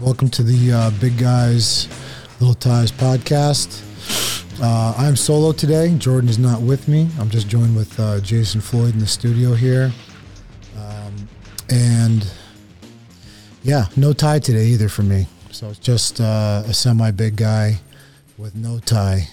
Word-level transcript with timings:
Welcome 0.00 0.28
to 0.30 0.42
the 0.42 0.72
uh, 0.72 0.90
Big 1.00 1.16
Guys, 1.16 1.88
Little 2.38 2.54
Ties 2.54 2.92
podcast. 2.92 3.82
Uh, 4.60 4.92
I'm 4.94 5.16
solo 5.16 5.52
today. 5.52 5.96
Jordan 5.96 6.28
is 6.28 6.38
not 6.38 6.60
with 6.60 6.86
me. 6.86 7.08
I'm 7.18 7.30
just 7.30 7.48
joined 7.48 7.74
with 7.74 7.98
uh, 7.98 8.20
Jason 8.20 8.60
Floyd 8.60 8.92
in 8.92 9.00
the 9.00 9.06
studio 9.06 9.54
here. 9.54 9.90
Um, 10.76 11.28
and 11.70 12.30
yeah, 13.62 13.86
no 13.96 14.12
tie 14.12 14.38
today 14.38 14.66
either 14.66 14.90
for 14.90 15.02
me. 15.02 15.28
So 15.50 15.70
it's 15.70 15.78
just 15.78 16.20
uh, 16.20 16.64
a 16.66 16.74
semi 16.74 17.10
big 17.10 17.36
guy 17.36 17.80
with 18.36 18.54
no 18.54 18.80
tie. 18.80 19.28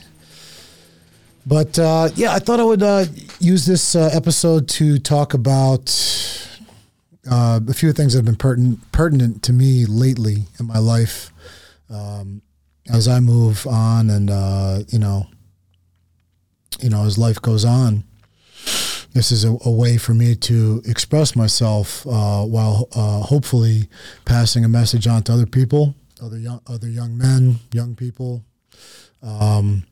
But 1.45 1.77
uh, 1.77 2.07
yeah, 2.15 2.33
I 2.33 2.39
thought 2.39 2.61
I 2.61 2.63
would 2.63 2.83
uh, 2.83 3.03
use 3.41 3.65
this 3.65 3.97
episode 3.97 4.69
to 4.69 4.97
talk 4.97 5.33
about 5.33 5.89
uh, 7.29 7.59
a 7.67 7.73
few 7.73 7.93
things 7.93 8.13
that 8.13 8.19
have 8.19 8.25
been 8.25 8.35
pertinent, 8.35 8.91
pertinent 8.91 9.43
to 9.43 9.53
me 9.53 9.85
lately 9.85 10.45
in 10.59 10.67
my 10.67 10.77
life 10.77 11.31
um, 11.89 12.41
as 12.91 13.07
I 13.07 13.19
move 13.19 13.65
on 13.65 14.09
and, 14.09 14.29
uh, 14.29 14.79
you 14.89 14.99
know, 14.99 15.27
you 16.81 16.89
know, 16.89 17.05
as 17.05 17.17
life 17.17 17.41
goes 17.41 17.63
on. 17.63 18.03
This 19.13 19.31
is 19.31 19.45
a, 19.45 19.55
a 19.63 19.71
way 19.71 19.97
for 19.97 20.13
me 20.13 20.35
to 20.35 20.81
express 20.85 21.35
myself 21.35 22.05
uh, 22.07 22.43
while 22.43 22.87
uh, 22.95 23.19
hopefully 23.19 23.87
passing 24.25 24.65
a 24.65 24.67
message 24.69 25.05
on 25.07 25.21
to 25.23 25.33
other 25.33 25.45
people, 25.45 25.95
other 26.21 26.39
young, 26.39 26.61
other 26.67 26.89
young 26.89 27.17
men, 27.17 27.59
young 27.71 27.95
people. 27.95 28.43
Um, 29.21 29.85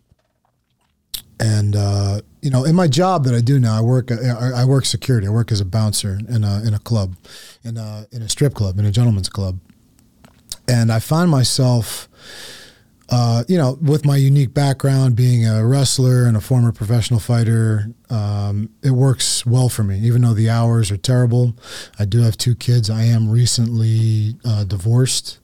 and 1.42 1.76
uh, 1.76 2.22
you 2.42 2.52
know, 2.52 2.64
in 2.64 2.76
my 2.76 2.88
job 2.88 3.26
that 3.26 3.34
I 3.34 3.42
do 3.42 3.60
now, 3.60 3.78
I 3.78 3.82
work 3.82 4.12
I 4.12 4.64
work 4.64 4.86
security. 4.86 5.28
I 5.28 5.32
work 5.32 5.52
as 5.52 5.60
a 5.60 5.66
bouncer 5.66 6.20
in 6.30 6.44
a 6.44 6.62
in 6.64 6.74
a 6.74 6.80
club, 6.80 7.16
in 7.64 7.78
a 7.78 8.08
in 8.12 8.22
a 8.22 8.30
strip 8.30 8.54
club, 8.54 8.78
in 8.80 8.86
a 8.86 8.92
gentleman's 8.92 9.30
club, 9.30 9.60
and 10.68 10.92
I 10.92 11.00
find 11.00 11.30
myself. 11.30 12.08
Uh, 13.14 13.44
you 13.50 13.58
know, 13.58 13.78
with 13.82 14.06
my 14.06 14.16
unique 14.16 14.54
background, 14.54 15.18
being 15.18 15.46
a 15.46 15.66
wrestler 15.66 16.24
and 16.24 16.38
a 16.38 16.40
former 16.40 16.72
professional 16.72 17.20
fighter, 17.20 17.88
um, 18.10 18.70
it 18.84 18.92
works 18.92 19.46
well 19.46 19.68
for 19.68 19.84
me. 19.84 20.00
Even 20.00 20.22
though 20.22 20.34
the 20.34 20.50
hours 20.50 20.90
are 20.92 20.98
terrible, 20.98 21.54
I 22.00 22.06
do 22.06 22.22
have 22.22 22.38
two 22.38 22.56
kids. 22.56 22.90
I 22.90 23.04
am 23.04 23.30
recently 23.30 24.38
uh, 24.46 24.64
divorced. 24.64 25.40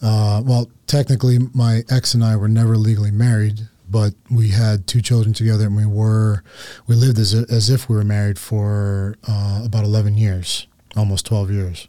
Uh, 0.00 0.40
well, 0.46 0.70
technically, 0.86 1.38
my 1.52 1.82
ex 1.90 2.14
and 2.14 2.24
I 2.24 2.36
were 2.36 2.48
never 2.48 2.78
legally 2.78 3.10
married 3.10 3.68
but 3.88 4.14
we 4.30 4.48
had 4.48 4.86
two 4.86 5.00
children 5.00 5.34
together 5.34 5.66
and 5.66 5.76
we 5.76 5.86
were 5.86 6.42
we 6.86 6.94
lived 6.94 7.18
as, 7.18 7.34
as 7.34 7.70
if 7.70 7.88
we 7.88 7.96
were 7.96 8.04
married 8.04 8.38
for 8.38 9.16
uh, 9.28 9.62
about 9.64 9.84
11 9.84 10.16
years 10.16 10.66
almost 10.96 11.26
12 11.26 11.50
years. 11.50 11.88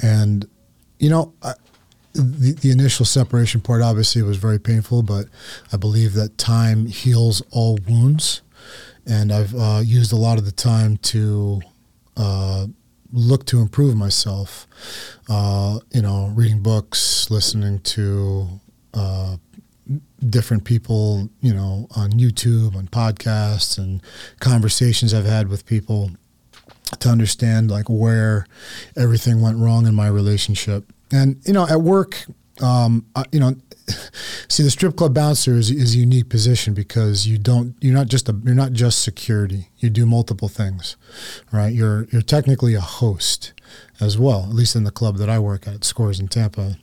And 0.00 0.48
you 0.98 1.10
know 1.10 1.32
I, 1.42 1.54
the, 2.14 2.52
the 2.52 2.70
initial 2.70 3.06
separation 3.06 3.60
part 3.60 3.82
obviously 3.82 4.22
was 4.22 4.36
very 4.36 4.58
painful 4.58 5.02
but 5.02 5.26
i 5.72 5.78
believe 5.78 6.12
that 6.12 6.36
time 6.36 6.84
heals 6.86 7.42
all 7.50 7.78
wounds. 7.88 8.42
And 9.06 9.32
i've 9.32 9.54
uh, 9.54 9.80
used 9.84 10.12
a 10.12 10.16
lot 10.16 10.38
of 10.38 10.44
the 10.44 10.52
time 10.52 10.96
to 10.98 11.62
uh, 12.16 12.66
look 13.12 13.46
to 13.46 13.60
improve 13.60 13.96
myself 13.96 14.66
uh, 15.28 15.78
you 15.92 16.02
know 16.02 16.32
reading 16.34 16.62
books 16.62 17.30
listening 17.30 17.80
to 17.80 18.60
uh, 18.94 19.36
different 20.30 20.64
people, 20.64 21.28
you 21.40 21.52
know, 21.52 21.86
on 21.96 22.12
YouTube, 22.12 22.76
on 22.76 22.88
podcasts, 22.88 23.78
and 23.78 24.02
conversations 24.40 25.12
I've 25.12 25.24
had 25.24 25.48
with 25.48 25.66
people 25.66 26.10
to 27.00 27.08
understand 27.08 27.70
like 27.70 27.88
where 27.88 28.46
everything 28.96 29.40
went 29.40 29.58
wrong 29.58 29.86
in 29.86 29.94
my 29.94 30.08
relationship. 30.08 30.92
And 31.10 31.40
you 31.46 31.52
know, 31.52 31.66
at 31.66 31.80
work, 31.80 32.24
um, 32.62 33.06
I, 33.14 33.24
you 33.32 33.40
know, 33.40 33.54
see 34.48 34.62
the 34.62 34.70
strip 34.70 34.96
club 34.96 35.14
bouncer 35.14 35.54
is, 35.54 35.70
is 35.70 35.94
a 35.94 35.98
unique 35.98 36.28
position 36.28 36.74
because 36.74 37.26
you 37.26 37.38
don't 37.38 37.74
you're 37.80 37.94
not 37.94 38.08
just 38.08 38.28
a 38.28 38.38
you're 38.44 38.54
not 38.54 38.72
just 38.72 39.02
security. 39.02 39.68
You 39.78 39.90
do 39.90 40.06
multiple 40.06 40.48
things, 40.48 40.96
right? 41.50 41.72
You're 41.72 42.06
you're 42.10 42.22
technically 42.22 42.74
a 42.74 42.80
host 42.80 43.52
as 44.00 44.18
well. 44.18 44.44
At 44.44 44.54
least 44.54 44.76
in 44.76 44.84
the 44.84 44.90
club 44.90 45.16
that 45.18 45.28
I 45.28 45.38
work 45.38 45.66
at, 45.66 45.84
Scores 45.84 46.20
in 46.20 46.28
Tampa. 46.28 46.76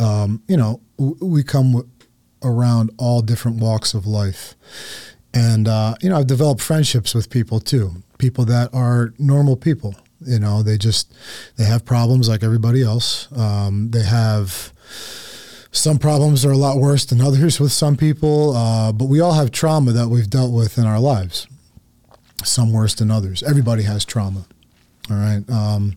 Um, 0.00 0.42
you 0.46 0.56
know, 0.56 0.80
we 0.96 1.42
come 1.42 1.90
around 2.42 2.90
all 2.98 3.22
different 3.22 3.58
walks 3.58 3.94
of 3.94 4.06
life. 4.06 4.54
And, 5.34 5.68
uh, 5.68 5.94
you 6.00 6.08
know, 6.08 6.16
I've 6.16 6.26
developed 6.26 6.60
friendships 6.60 7.14
with 7.14 7.30
people 7.30 7.60
too, 7.60 8.02
people 8.18 8.44
that 8.46 8.72
are 8.74 9.12
normal 9.18 9.56
people. 9.56 9.94
You 10.20 10.38
know, 10.38 10.62
they 10.62 10.78
just, 10.78 11.14
they 11.56 11.64
have 11.64 11.84
problems 11.84 12.28
like 12.28 12.42
everybody 12.42 12.82
else. 12.82 13.28
Um, 13.36 13.90
they 13.90 14.02
have, 14.02 14.72
some 15.70 15.98
problems 15.98 16.44
are 16.44 16.50
a 16.50 16.56
lot 16.56 16.78
worse 16.78 17.04
than 17.04 17.20
others 17.28 17.60
with 17.60 17.72
some 17.72 17.96
people, 17.96 18.56
uh, 18.56 18.92
but 18.92 19.04
we 19.04 19.20
all 19.20 19.34
have 19.34 19.50
trauma 19.50 19.92
that 19.92 20.08
we've 20.08 20.30
dealt 20.30 20.52
with 20.52 20.78
in 20.78 20.86
our 20.86 20.98
lives. 20.98 21.46
Some 22.44 22.72
worse 22.72 22.94
than 22.94 23.10
others. 23.10 23.42
Everybody 23.42 23.82
has 23.82 24.04
trauma. 24.04 24.46
All 25.10 25.16
right. 25.16 25.48
Um, 25.50 25.96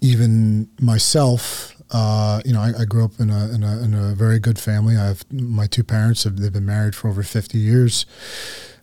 even 0.00 0.68
myself, 0.80 1.71
uh, 1.92 2.40
you 2.44 2.54
know, 2.54 2.60
I, 2.60 2.72
I, 2.80 2.84
grew 2.86 3.04
up 3.04 3.20
in 3.20 3.28
a, 3.28 3.50
in 3.50 3.62
a, 3.62 3.82
in 3.82 3.92
a 3.94 4.14
very 4.14 4.38
good 4.38 4.58
family. 4.58 4.96
I 4.96 5.04
have 5.04 5.30
my 5.30 5.66
two 5.66 5.84
parents 5.84 6.24
have 6.24 6.38
they've 6.38 6.52
been 6.52 6.64
married 6.64 6.94
for 6.94 7.08
over 7.08 7.22
fifty 7.22 7.58
years. 7.58 8.06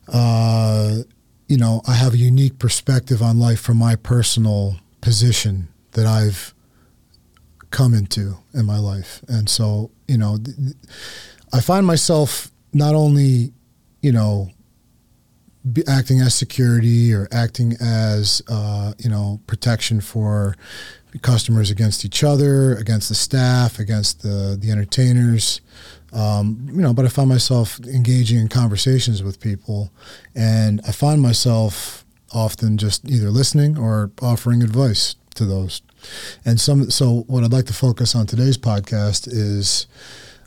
Uh, 0.08 0.98
you 1.48 1.58
know, 1.58 1.82
I 1.88 1.94
have 1.94 2.14
a 2.14 2.18
unique 2.18 2.60
perspective 2.60 3.24
on 3.24 3.40
life 3.40 3.60
from 3.60 3.78
my 3.78 3.96
personal 3.96 4.76
position 5.02 5.70
that 5.94 6.06
I've 6.06 6.54
come 7.72 7.96
into 7.96 8.38
in 8.54 8.68
my 8.68 8.78
life, 8.78 9.22
and 9.28 9.50
so 9.50 9.90
you 10.08 10.18
know, 10.18 10.38
I 11.52 11.62
find 11.62 11.88
myself 11.88 12.52
not 12.74 12.94
only, 12.94 13.52
you 14.02 14.12
know, 14.12 14.52
acting 15.88 16.20
as 16.20 16.34
security 16.34 17.14
or 17.14 17.28
acting 17.32 17.74
as 17.82 18.42
uh, 18.48 18.94
you 18.98 19.10
know 19.10 19.40
protection 19.48 20.02
for 20.02 20.56
customers 21.22 21.72
against 21.72 22.06
each 22.06 22.24
other, 22.24 22.76
against 22.76 23.10
the 23.10 23.16
staff, 23.16 23.80
against 23.80 24.22
the 24.22 24.58
the 24.60 24.72
entertainers. 24.72 25.62
Um, 26.12 26.68
you 26.72 26.82
know, 26.82 26.94
but 26.94 27.06
I 27.06 27.10
find 27.10 27.30
myself 27.30 27.80
engaging 27.82 28.40
in 28.40 28.48
conversations 28.48 29.22
with 29.22 29.40
people, 29.40 29.92
and 30.36 30.82
I 30.88 30.92
find 30.92 31.22
myself 31.22 32.04
often 32.32 32.78
just 32.78 33.06
either 33.10 33.30
listening 33.30 33.78
or 33.78 34.12
offering 34.22 34.64
advice 34.64 35.16
to 35.36 35.46
those. 35.46 35.82
And 36.46 36.60
some, 36.60 36.90
so 36.90 37.24
what 37.28 37.44
I'd 37.44 37.52
like 37.52 37.66
to 37.66 37.74
focus 37.74 38.16
on 38.16 38.26
today's 38.26 38.58
podcast 38.58 39.28
is 39.28 39.88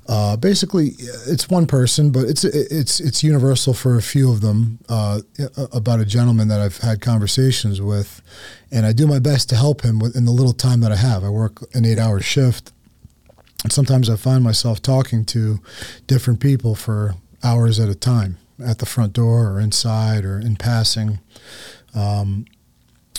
uh, 0.09 0.37
basically, 0.37 0.95
it's 1.29 1.49
one 1.49 1.67
person, 1.67 2.11
but 2.11 2.25
it's 2.25 2.45
it's 2.45 2.99
it's 2.99 3.23
universal 3.23 3.73
for 3.73 3.97
a 3.97 4.03
few 4.03 4.31
of 4.31 4.41
them. 4.41 4.79
Uh, 4.89 5.21
about 5.73 6.01
a 6.01 6.05
gentleman 6.05 6.49
that 6.49 6.61
I've 6.61 6.79
had 6.79 7.01
conversations 7.01 7.81
with, 7.81 8.21
and 8.73 8.85
I 8.85 8.93
do 8.93 9.07
my 9.07 9.21
best 9.21 9.49
to 9.51 9.57
help 9.57 9.83
him 9.83 10.03
in 10.15 10.25
the 10.25 10.33
little 10.33 10.53
time 10.53 10.81
that 10.81 10.91
I 10.91 10.97
have. 10.97 11.23
I 11.23 11.29
work 11.29 11.63
an 11.75 11.85
eight-hour 11.85 12.21
shift, 12.21 12.73
and 13.63 13.73
sometimes 13.73 14.11
I 14.11 14.17
find 14.17 14.43
myself 14.43 14.83
talking 14.83 15.25
to 15.27 15.61
different 16.09 16.41
people 16.41 16.75
for 16.75 17.15
hours 17.45 17.79
at 17.79 17.89
a 17.89 17.95
time 17.95 18.39
at 18.65 18.79
the 18.79 18.87
front 18.87 19.13
door 19.13 19.51
or 19.51 19.61
inside 19.61 20.25
or 20.25 20.39
in 20.39 20.57
passing. 20.57 21.21
Um, 21.95 22.47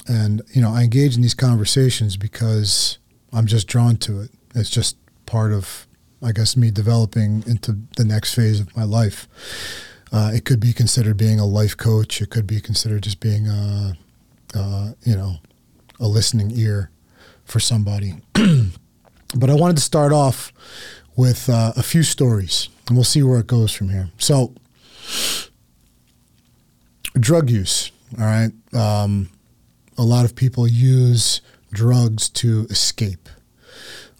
and 0.07 0.41
you 0.53 0.61
know, 0.61 0.73
I 0.73 0.83
engage 0.83 1.15
in 1.15 1.21
these 1.21 1.33
conversations 1.33 2.17
because 2.17 2.97
I'm 3.31 3.47
just 3.47 3.67
drawn 3.67 3.95
to 3.97 4.21
it. 4.21 4.31
It's 4.53 4.69
just 4.69 4.97
part 5.25 5.53
of 5.53 5.87
I 6.23 6.31
guess, 6.31 6.55
me 6.55 6.71
developing 6.71 7.43
into 7.47 7.77
the 7.97 8.05
next 8.05 8.33
phase 8.33 8.59
of 8.59 8.75
my 8.75 8.83
life. 8.83 9.27
Uh, 10.11 10.31
it 10.33 10.45
could 10.45 10.59
be 10.59 10.73
considered 10.73 11.17
being 11.17 11.39
a 11.39 11.45
life 11.45 11.75
coach. 11.75 12.21
It 12.21 12.29
could 12.29 12.47
be 12.47 12.61
considered 12.61 13.03
just 13.03 13.19
being 13.19 13.47
a, 13.47 13.97
you 15.03 15.15
know, 15.15 15.37
a 15.99 16.07
listening 16.07 16.51
ear 16.51 16.91
for 17.45 17.59
somebody. 17.59 18.15
but 18.33 19.49
I 19.49 19.53
wanted 19.53 19.77
to 19.77 19.83
start 19.83 20.13
off 20.13 20.53
with 21.15 21.49
uh, 21.49 21.73
a 21.75 21.83
few 21.83 22.03
stories, 22.03 22.69
and 22.87 22.97
we'll 22.97 23.03
see 23.03 23.23
where 23.23 23.39
it 23.39 23.47
goes 23.47 23.71
from 23.71 23.89
here. 23.89 24.09
So, 24.17 24.53
drug 27.13 27.49
use. 27.49 27.91
All 28.19 28.25
right, 28.25 28.51
um, 28.73 29.29
a 29.97 30.03
lot 30.03 30.25
of 30.25 30.35
people 30.35 30.67
use 30.67 31.41
drugs 31.71 32.29
to 32.29 32.67
escape. 32.69 33.27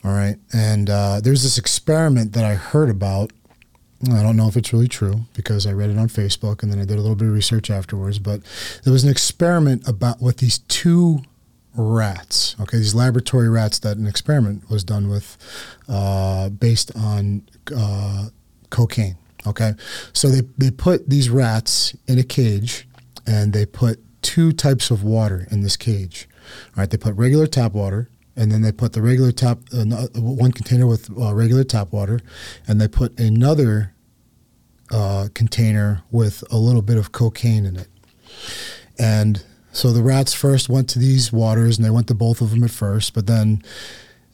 All 0.04 0.12
right. 0.12 0.36
And 0.52 0.90
uh, 0.90 1.22
there's 1.22 1.44
this 1.44 1.58
experiment 1.58 2.34
that 2.34 2.44
I 2.44 2.56
heard 2.56 2.90
about. 2.90 3.32
I 4.12 4.22
don't 4.22 4.36
know 4.36 4.50
if 4.50 4.58
it's 4.58 4.74
really 4.74 4.90
true 4.90 5.22
because 5.34 5.66
I 5.66 5.72
read 5.72 5.90
it 5.90 5.98
on 5.98 6.10
Facebook 6.10 6.62
and 6.62 6.72
then 6.72 6.80
I 6.80 6.84
did 6.84 6.98
a 6.98 7.02
little 7.02 7.16
bit 7.16 7.30
of 7.30 7.34
research 7.34 7.70
afterwards. 7.70 8.20
But 8.20 8.42
there 8.84 8.92
was 8.92 9.06
an 9.06 9.10
experiment 9.10 9.88
about 9.88 10.22
with 10.22 10.38
these 10.38 10.58
two 10.60 11.22
rats. 11.76 12.56
Okay, 12.60 12.78
these 12.78 12.96
laboratory 12.96 13.50
rats 13.50 13.80
that 13.80 13.98
an 13.98 14.08
experiment 14.08 14.70
was 14.70 14.84
done 14.84 15.10
with, 15.10 15.38
uh, 15.88 16.50
based 16.50 16.92
on 16.96 17.44
uh, 17.76 18.28
cocaine. 18.70 19.18
Okay, 19.46 19.74
so 20.14 20.30
they 20.30 20.42
they 20.58 20.72
put 20.72 21.10
these 21.10 21.30
rats 21.30 21.96
in 22.08 22.18
a 22.20 22.24
cage, 22.24 22.88
and 23.26 23.54
they 23.54 23.66
put 23.66 24.00
two 24.22 24.52
types 24.52 24.92
of 24.92 25.04
water 25.04 25.48
in 25.52 25.62
this 25.62 25.76
cage. 25.76 26.28
All 26.76 26.82
right, 26.82 26.90
they 26.90 26.98
put 26.98 27.16
regular 27.16 27.48
tap 27.48 27.74
water 27.74 28.10
and 28.36 28.52
then 28.52 28.62
they 28.62 28.72
put 28.72 28.94
the 28.94 29.02
regular 29.02 29.32
tap 29.32 29.60
uh, 29.74 29.86
one 30.16 30.52
container 30.52 30.88
with 30.88 31.10
uh, 31.18 31.34
regular 31.34 31.64
tap 31.64 31.92
water, 31.92 32.20
and 32.68 32.80
they 32.82 32.88
put 32.88 33.18
another 33.20 33.94
uh, 34.92 35.28
container 35.34 36.04
with 36.12 36.44
a 36.52 36.58
little 36.58 36.82
bit 36.82 36.98
of 36.98 37.12
cocaine 37.12 37.66
in 37.66 37.76
it. 37.76 37.88
And 39.00 39.44
so 39.72 39.92
the 39.92 40.04
rats 40.04 40.34
first 40.34 40.70
went 40.70 40.90
to 40.90 41.00
these 41.00 41.32
waters, 41.34 41.78
and 41.78 41.86
they 41.86 41.90
went 41.90 42.08
to 42.08 42.16
both 42.16 42.42
of 42.42 42.52
them 42.52 42.64
at 42.64 42.72
first, 42.72 43.14
but 43.14 43.28
then, 43.28 43.64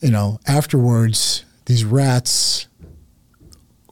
you 0.01 0.12
know, 0.12 0.40
afterwards, 0.48 1.46
these 1.66 1.86
rats 1.86 2.68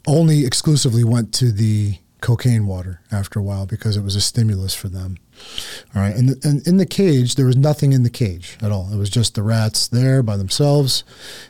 only 0.05 0.45
exclusively 0.45 1.03
went 1.03 1.33
to 1.33 1.51
the 1.51 1.99
cocaine 2.21 2.65
water 2.65 3.01
after 3.11 3.39
a 3.39 3.43
while 3.43 3.65
because 3.65 3.95
it 3.95 4.03
was 4.03 4.15
a 4.15 4.21
stimulus 4.21 4.73
for 4.73 4.89
them. 4.89 5.17
All 5.95 6.01
right, 6.01 6.15
and, 6.15 6.43
and 6.43 6.65
in 6.67 6.77
the 6.77 6.85
cage 6.85 7.35
there 7.35 7.45
was 7.45 7.55
nothing 7.55 7.93
in 7.93 8.03
the 8.03 8.09
cage 8.09 8.57
at 8.61 8.71
all. 8.71 8.89
It 8.91 8.97
was 8.97 9.09
just 9.09 9.35
the 9.35 9.43
rats 9.43 9.87
there 9.87 10.21
by 10.21 10.37
themselves, 10.37 11.03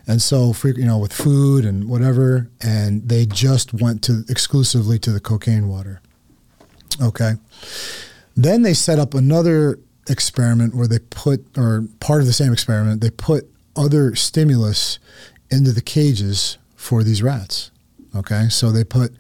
and 0.07 0.21
so 0.21 0.53
you 0.63 0.85
know 0.85 0.97
with 0.97 1.13
food 1.13 1.65
and 1.65 1.89
whatever, 1.89 2.49
and 2.61 3.07
they 3.07 3.25
just 3.25 3.73
went 3.73 4.01
to 4.03 4.23
exclusively 4.29 4.99
to 4.99 5.11
the 5.11 5.19
cocaine 5.19 5.67
water. 5.67 6.01
Okay, 7.01 7.33
then 8.35 8.61
they 8.61 8.73
set 8.73 8.99
up 8.99 9.13
another 9.13 9.79
experiment 10.09 10.75
where 10.75 10.87
they 10.87 10.99
put, 10.99 11.45
or 11.57 11.85
part 11.99 12.21
of 12.21 12.27
the 12.27 12.33
same 12.33 12.53
experiment, 12.53 13.01
they 13.01 13.09
put 13.09 13.49
other 13.75 14.15
stimulus 14.15 14.99
into 15.49 15.71
the 15.71 15.81
cages 15.81 16.57
for 16.75 17.03
these 17.03 17.21
rats. 17.21 17.71
Okay, 18.15 18.47
so 18.49 18.71
they 18.71 18.83
put 18.83 19.13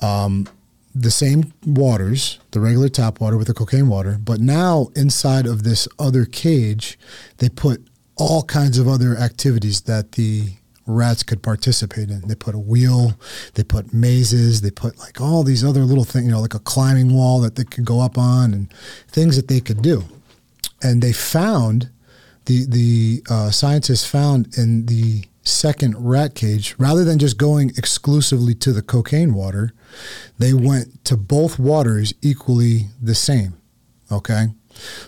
um, 0.00 0.46
the 0.94 1.10
same 1.10 1.52
waters, 1.64 2.38
the 2.50 2.60
regular 2.60 2.88
tap 2.88 3.20
water 3.20 3.38
with 3.38 3.46
the 3.46 3.54
cocaine 3.54 3.88
water, 3.88 4.18
but 4.22 4.40
now 4.40 4.88
inside 4.94 5.46
of 5.46 5.62
this 5.62 5.88
other 5.98 6.24
cage, 6.24 6.98
they 7.38 7.48
put 7.48 7.82
all 8.16 8.42
kinds 8.42 8.78
of 8.78 8.86
other 8.86 9.16
activities 9.16 9.82
that 9.82 10.12
the 10.12 10.50
rats 10.86 11.22
could 11.22 11.42
participate 11.42 12.10
in. 12.10 12.20
They 12.26 12.34
put 12.34 12.54
a 12.54 12.58
wheel, 12.58 13.14
they 13.54 13.64
put 13.64 13.94
mazes, 13.94 14.60
they 14.60 14.70
put 14.70 14.98
like 14.98 15.20
all 15.20 15.42
these 15.42 15.64
other 15.64 15.84
little 15.84 16.04
things, 16.04 16.26
you 16.26 16.32
know, 16.32 16.40
like 16.40 16.54
a 16.54 16.58
climbing 16.58 17.14
wall 17.14 17.40
that 17.40 17.56
they 17.56 17.64
could 17.64 17.84
go 17.84 18.00
up 18.00 18.18
on 18.18 18.52
and 18.52 18.72
things 19.08 19.36
that 19.36 19.48
they 19.48 19.60
could 19.60 19.82
do. 19.82 20.04
And 20.82 21.02
they 21.02 21.12
found 21.12 21.90
the 22.46 22.66
the 22.66 23.22
uh, 23.30 23.50
scientists 23.50 24.04
found 24.04 24.56
in 24.58 24.86
the 24.86 25.24
second 25.42 25.96
rat 25.98 26.34
cage, 26.34 26.74
rather 26.78 27.04
than 27.04 27.18
just 27.18 27.36
going 27.36 27.70
exclusively 27.70 28.54
to 28.54 28.72
the 28.72 28.82
cocaine 28.82 29.34
water, 29.34 29.72
they 30.38 30.52
went 30.52 31.04
to 31.04 31.16
both 31.16 31.58
waters 31.58 32.14
equally 32.22 32.86
the 33.00 33.14
same. 33.14 33.54
Okay. 34.10 34.46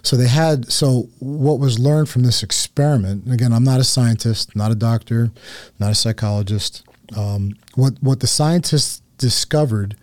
So 0.02 0.16
they 0.16 0.28
had, 0.28 0.70
so 0.70 1.08
what 1.20 1.58
was 1.58 1.78
learned 1.78 2.08
from 2.08 2.22
this 2.22 2.42
experiment, 2.42 3.32
again, 3.32 3.52
I'm 3.52 3.64
not 3.64 3.80
a 3.80 3.84
scientist, 3.84 4.54
not 4.54 4.70
a 4.70 4.74
doctor, 4.74 5.30
not 5.78 5.90
a 5.90 5.94
psychologist. 5.94 6.82
Um, 7.16 7.56
what, 7.74 7.94
what 8.00 8.20
the 8.20 8.26
scientists 8.26 9.02
discovered 9.18 9.96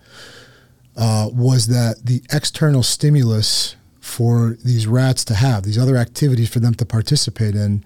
uh, 0.96 1.28
was 1.32 1.68
that 1.68 2.04
the 2.04 2.22
external 2.32 2.82
stimulus 2.82 3.76
for 4.00 4.58
these 4.64 4.86
rats 4.86 5.24
to 5.26 5.34
have, 5.34 5.62
these 5.62 5.78
other 5.78 5.96
activities 5.96 6.50
for 6.50 6.58
them 6.58 6.74
to 6.74 6.84
participate 6.84 7.54
in, 7.54 7.84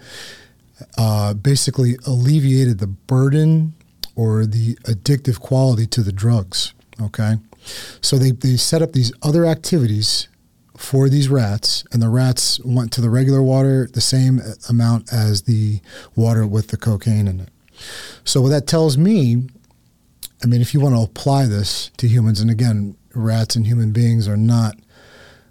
uh, 0.99 1.35
basically 1.35 1.97
alleviated 2.07 2.79
the 2.79 2.87
burden 2.87 3.75
or 4.15 4.47
the 4.47 4.75
addictive 4.85 5.41
quality 5.41 5.87
to 5.87 6.03
the 6.03 6.13
drugs. 6.13 6.73
Okay. 7.01 7.35
So 8.01 8.17
they, 8.19 8.31
they 8.31 8.57
set 8.57 8.83
up 8.83 8.93
these 8.93 9.13
other 9.23 9.45
activities 9.45 10.29
for 10.77 11.09
these 11.09 11.29
rats, 11.29 11.85
and 11.93 12.03
the 12.03 12.09
rats 12.09 12.61
went 12.61 12.93
to 12.93 13.01
the 13.01 13.11
regular 13.11 13.43
water 13.43 13.89
the 13.93 14.01
same 14.01 14.41
amount 14.69 15.13
as 15.13 15.43
the 15.43 15.81
water 16.15 16.47
with 16.47 16.69
the 16.69 16.77
cocaine 16.77 17.27
in 17.27 17.41
it. 17.41 17.49
So, 18.25 18.41
what 18.41 18.51
that 18.51 18.67
tells 18.67 18.97
me, 18.97 19.49
I 20.43 20.47
mean, 20.47 20.61
if 20.61 20.75
you 20.75 20.81
want 20.81 20.95
to 20.95 21.03
apply 21.03 21.47
this 21.47 21.91
to 21.97 22.09
humans, 22.09 22.41
and 22.41 22.51
again, 22.51 22.97
rats 23.15 23.57
and 23.57 23.67
human 23.67 23.93
beings 23.93 24.29
are 24.29 24.37
not 24.37 24.77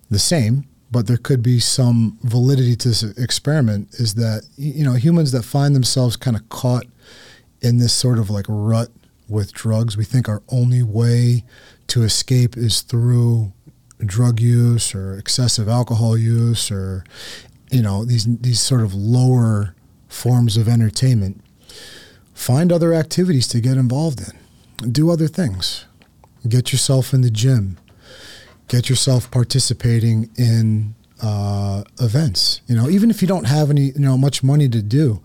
the 0.09 0.19
same, 0.19 0.67
but 0.95 1.07
there 1.07 1.17
could 1.17 1.43
be 1.43 1.59
some 1.59 2.17
validity 2.23 2.73
to 2.73 2.87
this 2.87 3.03
experiment 3.17 3.93
is 3.95 4.13
that 4.13 4.47
you 4.55 4.85
know 4.85 4.93
humans 4.93 5.33
that 5.33 5.43
find 5.43 5.75
themselves 5.75 6.15
kind 6.15 6.37
of 6.37 6.47
caught 6.47 6.85
in 7.59 7.79
this 7.79 7.91
sort 7.91 8.17
of 8.17 8.29
like 8.29 8.45
rut 8.47 8.87
with 9.27 9.51
drugs 9.51 9.97
we 9.97 10.05
think 10.05 10.29
our 10.29 10.41
only 10.47 10.81
way 10.81 11.43
to 11.87 12.03
escape 12.03 12.55
is 12.55 12.81
through 12.81 13.51
drug 14.05 14.39
use 14.39 14.95
or 14.95 15.17
excessive 15.17 15.67
alcohol 15.67 16.17
use 16.17 16.71
or 16.71 17.03
you 17.71 17.81
know 17.81 18.05
these 18.05 18.25
these 18.39 18.61
sort 18.61 18.81
of 18.81 18.93
lower 18.93 19.75
forms 20.07 20.55
of 20.55 20.69
entertainment. 20.69 21.41
Find 22.33 22.71
other 22.71 22.93
activities 22.93 23.47
to 23.49 23.59
get 23.59 23.75
involved 23.77 24.21
in. 24.21 24.91
Do 24.91 25.11
other 25.11 25.27
things. 25.27 25.85
Get 26.47 26.71
yourself 26.71 27.13
in 27.13 27.21
the 27.21 27.31
gym 27.31 27.77
get 28.67 28.89
yourself 28.89 29.29
participating 29.31 30.29
in 30.35 30.95
uh, 31.21 31.83
events. 31.99 32.61
You 32.67 32.75
know, 32.75 32.89
even 32.89 33.09
if 33.09 33.21
you 33.21 33.27
don't 33.27 33.45
have 33.45 33.69
any, 33.69 33.91
you 33.91 33.99
know, 33.99 34.17
much 34.17 34.43
money 34.43 34.67
to 34.69 34.81
do, 34.81 35.21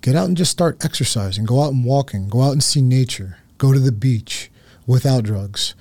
get 0.00 0.14
out 0.14 0.28
and 0.28 0.36
just 0.36 0.50
start 0.50 0.84
exercising. 0.84 1.44
Go 1.44 1.62
out 1.62 1.72
and 1.72 1.84
walking. 1.84 2.28
Go 2.28 2.42
out 2.42 2.52
and 2.52 2.62
see 2.62 2.80
nature. 2.80 3.38
Go 3.58 3.72
to 3.72 3.78
the 3.78 3.92
beach 3.92 4.50
without 4.86 5.24
drugs. 5.24 5.74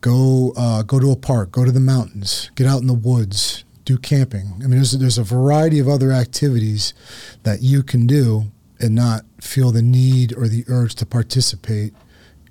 Go 0.00 0.52
uh, 0.56 0.82
go 0.82 1.00
to 1.00 1.10
a 1.10 1.16
park. 1.16 1.52
Go 1.52 1.64
to 1.64 1.72
the 1.72 1.80
mountains. 1.80 2.50
Get 2.54 2.66
out 2.66 2.80
in 2.80 2.86
the 2.86 2.94
woods. 2.94 3.64
Do 3.84 3.98
camping. 3.98 4.54
I 4.56 4.66
mean, 4.66 4.70
there's 4.70 4.92
there's 4.92 5.18
a 5.18 5.24
variety 5.24 5.78
of 5.78 5.88
other 5.88 6.12
activities 6.12 6.94
that 7.42 7.62
you 7.62 7.82
can 7.82 8.06
do 8.06 8.44
and 8.80 8.94
not 8.94 9.24
feel 9.40 9.70
the 9.70 9.82
need 9.82 10.36
or 10.36 10.48
the 10.48 10.64
urge 10.68 10.94
to 10.96 11.06
participate 11.06 11.94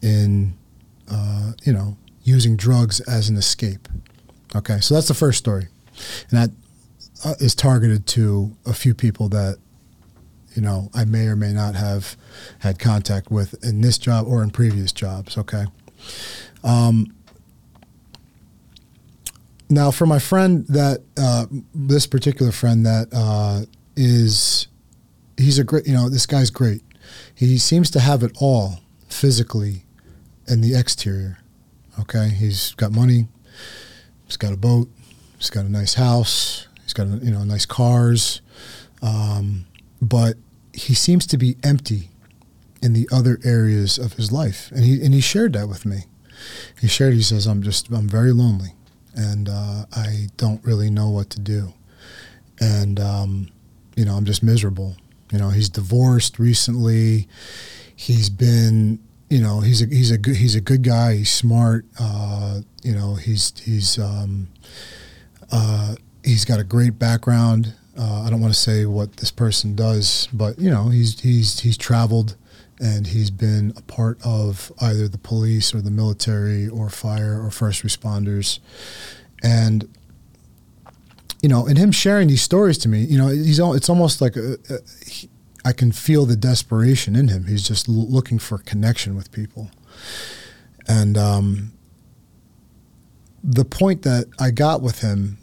in, 0.01 0.53
uh, 1.11 1.53
you 1.63 1.73
know, 1.73 1.97
using 2.23 2.55
drugs 2.55 2.99
as 3.01 3.29
an 3.29 3.35
escape. 3.35 3.87
Okay, 4.55 4.79
so 4.79 4.93
that's 4.93 5.07
the 5.07 5.13
first 5.13 5.39
story, 5.39 5.67
and 6.29 6.39
that 6.39 6.49
uh, 7.25 7.35
is 7.39 7.55
targeted 7.55 8.05
to 8.07 8.55
a 8.65 8.73
few 8.73 8.93
people 8.93 9.29
that 9.29 9.57
you 10.55 10.61
know 10.61 10.89
I 10.93 11.05
may 11.05 11.27
or 11.27 11.35
may 11.35 11.53
not 11.53 11.75
have 11.75 12.15
had 12.59 12.79
contact 12.79 13.31
with 13.31 13.63
in 13.63 13.81
this 13.81 13.97
job 13.97 14.27
or 14.27 14.43
in 14.43 14.51
previous 14.51 14.91
jobs. 14.91 15.37
Okay. 15.37 15.65
Um, 16.63 17.13
now, 19.69 19.89
for 19.89 20.05
my 20.05 20.19
friend 20.19 20.67
that 20.67 21.01
uh, 21.17 21.47
this 21.73 22.05
particular 22.05 22.51
friend 22.51 22.85
that 22.85 23.07
uh, 23.11 23.65
is, 23.95 24.67
he's 25.37 25.57
a 25.57 25.63
great. 25.63 25.87
You 25.87 25.93
know, 25.93 26.09
this 26.09 26.27
guy's 26.27 26.51
great. 26.51 26.83
He 27.33 27.57
seems 27.57 27.89
to 27.91 27.99
have 27.99 28.23
it 28.23 28.31
all 28.39 28.79
physically 29.09 29.85
and 30.47 30.63
the 30.63 30.75
exterior. 30.75 31.39
Okay, 31.99 32.29
he's 32.29 32.73
got 32.75 32.91
money, 32.91 33.27
he's 34.25 34.37
got 34.37 34.53
a 34.53 34.57
boat, 34.57 34.89
he's 35.37 35.49
got 35.49 35.65
a 35.65 35.69
nice 35.69 35.95
house, 35.95 36.67
he's 36.83 36.93
got 36.93 37.07
you 37.23 37.31
know 37.31 37.43
nice 37.43 37.65
cars, 37.65 38.41
um, 39.01 39.65
but 40.01 40.35
he 40.73 40.93
seems 40.93 41.27
to 41.27 41.37
be 41.37 41.55
empty 41.63 42.09
in 42.81 42.93
the 42.93 43.07
other 43.11 43.39
areas 43.43 43.97
of 43.97 44.13
his 44.13 44.31
life, 44.31 44.71
and 44.71 44.83
he 44.83 45.03
and 45.03 45.13
he 45.13 45.21
shared 45.21 45.53
that 45.53 45.67
with 45.67 45.85
me. 45.85 46.05
He 46.81 46.87
shared. 46.87 47.13
He 47.13 47.21
says, 47.21 47.45
"I'm 47.45 47.61
just 47.63 47.89
I'm 47.89 48.09
very 48.09 48.33
lonely, 48.33 48.73
and 49.15 49.49
uh, 49.49 49.85
I 49.93 50.27
don't 50.37 50.63
really 50.65 50.89
know 50.89 51.09
what 51.09 51.29
to 51.31 51.39
do, 51.39 51.73
and 52.59 52.99
um, 52.99 53.49
you 53.95 54.05
know 54.05 54.15
I'm 54.15 54.25
just 54.25 54.43
miserable. 54.43 54.97
You 55.31 55.39
know 55.39 55.49
he's 55.49 55.69
divorced 55.69 56.39
recently. 56.39 57.27
He's 57.95 58.29
been 58.29 58.99
you 59.33 59.41
know 59.41 59.61
he's 59.61 59.81
a 59.81 59.87
he's 59.87 60.11
a 60.11 60.17
good 60.19 60.35
he's 60.35 60.53
a 60.53 60.61
good 60.61 60.83
guy. 60.83 61.15
He's 61.15 61.31
smart. 61.31 61.85
Uh, 61.99 62.61
you 62.83 62.93
know 62.93 63.15
he's 63.15 63.51
he's 63.59 63.97
um, 63.97 64.47
uh, 65.51 65.95
he's 66.23 66.45
got 66.45 66.59
a 66.59 66.63
great 66.63 66.99
background. 66.99 67.73
Uh, 67.97 68.21
I 68.21 68.29
don't 68.29 68.41
want 68.41 68.53
to 68.53 68.59
say 68.59 68.85
what 68.85 69.17
this 69.17 69.31
person 69.31 69.75
does, 69.75 70.27
but 70.31 70.59
you 70.59 70.69
know 70.69 70.89
he's 70.89 71.19
he's 71.19 71.61
he's 71.61 71.77
traveled 71.77 72.35
and 72.79 73.07
he's 73.07 73.31
been 73.31 73.73
a 73.75 73.81
part 73.81 74.19
of 74.23 74.71
either 74.79 75.07
the 75.07 75.17
police 75.17 75.73
or 75.73 75.81
the 75.81 75.91
military 75.91 76.67
or 76.67 76.91
fire 76.91 77.43
or 77.43 77.49
first 77.49 77.81
responders, 77.81 78.59
and 79.41 79.89
you 81.41 81.49
know, 81.49 81.65
and 81.65 81.79
him 81.79 81.91
sharing 81.91 82.27
these 82.27 82.43
stories 82.43 82.77
to 82.79 82.87
me, 82.87 83.01
you 83.01 83.17
know, 83.17 83.29
he's 83.29 83.57
it's 83.59 83.89
almost 83.89 84.21
like 84.21 84.35
a, 84.35 84.57
a, 84.69 84.77
he, 85.07 85.27
I 85.65 85.73
can 85.73 85.91
feel 85.91 86.25
the 86.25 86.35
desperation 86.35 87.15
in 87.15 87.29
him. 87.29 87.45
He's 87.45 87.67
just 87.67 87.87
l- 87.87 87.95
looking 87.95 88.39
for 88.39 88.57
connection 88.57 89.15
with 89.15 89.31
people. 89.31 89.71
And 90.87 91.17
um, 91.17 91.73
the 93.43 93.65
point 93.65 94.01
that 94.03 94.27
I 94.39 94.51
got 94.51 94.81
with 94.81 94.99
him 94.99 95.37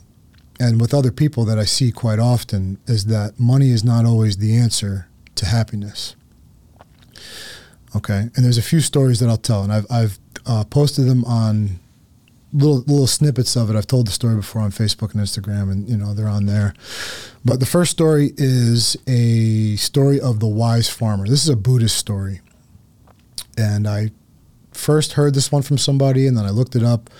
and 0.59 0.81
with 0.81 0.93
other 0.93 1.11
people 1.11 1.45
that 1.47 1.59
I 1.59 1.65
see 1.65 1.91
quite 1.91 2.19
often 2.19 2.79
is 2.87 3.07
that 3.07 3.41
money 3.41 3.71
is 3.71 3.83
not 3.83 4.05
always 4.05 4.37
the 4.37 4.55
answer 4.57 5.09
to 5.37 5.47
happiness. 5.47 6.17
Okay, 7.97 8.29
and 8.35 8.45
there's 8.45 8.59
a 8.59 8.63
few 8.63 8.81
stories 8.81 9.21
that 9.21 9.29
I'll 9.29 9.37
tell, 9.37 9.63
and 9.65 9.73
I've 9.73 9.87
I've 9.91 10.19
uh, 10.47 10.65
posted 10.65 11.07
them 11.07 11.25
on 11.25 11.81
little 12.53 12.79
little 12.79 13.07
snippets 13.07 13.57
of 13.57 13.71
it. 13.71 13.77
I've 13.77 13.87
told 13.87 14.07
the 14.07 14.13
story 14.13 14.37
before 14.37 14.63
on 14.63 14.71
Facebook 14.71 15.15
and 15.15 15.23
Instagram, 15.23 15.71
and 15.71 15.89
you 15.89 15.97
know 15.97 16.15
they're 16.15 16.29
on 16.29 16.47
there. 16.47 16.75
But 17.45 17.61
the 17.61 17.67
first 17.67 17.91
story 17.91 18.33
is 18.37 18.97
a 19.07 19.77
story 19.77 20.21
of 20.21 20.41
the 20.41 20.49
wise 20.49 20.89
farmer. 20.89 21.27
This 21.27 21.43
is 21.43 21.49
a 21.49 21.57
Buddhist 21.57 21.97
story. 21.97 22.41
And 23.57 23.87
I 23.87 24.11
first 24.73 25.15
heard 25.15 25.35
this 25.35 25.53
one 25.53 25.63
from 25.63 25.79
somebody 25.79 26.27
and 26.27 26.37
then 26.37 26.45
I 26.45 26.51
looked 26.51 26.77
it 26.77 26.83
up 26.83 27.11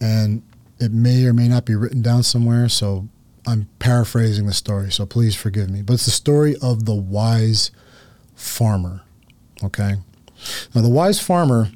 and 0.00 0.42
it 0.78 0.92
may 0.92 1.26
or 1.26 1.32
may 1.32 1.48
not 1.48 1.64
be 1.64 1.74
written 1.74 2.02
down 2.02 2.22
somewhere. 2.22 2.68
So 2.68 3.08
I'm 3.46 3.68
paraphrasing 3.78 4.46
the 4.46 4.52
story. 4.52 4.90
So 4.90 5.06
please 5.06 5.34
forgive 5.34 5.70
me. 5.70 5.82
But 5.82 5.94
it's 5.94 6.06
the 6.06 6.10
story 6.10 6.56
of 6.62 6.84
the 6.86 6.94
wise 6.94 7.70
farmer. 8.34 9.02
Okay. 9.62 9.94
Now, 10.74 10.80
the 10.80 10.88
wise 10.88 11.20
farmer 11.20 11.70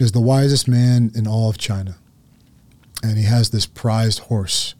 is 0.00 0.12
the 0.12 0.20
wisest 0.20 0.66
man 0.66 1.12
in 1.14 1.26
all 1.26 1.50
of 1.50 1.58
China. 1.58 1.96
And 3.02 3.16
he 3.16 3.24
has 3.24 3.50
this 3.50 3.66
prized 3.66 4.20
horse 4.20 4.74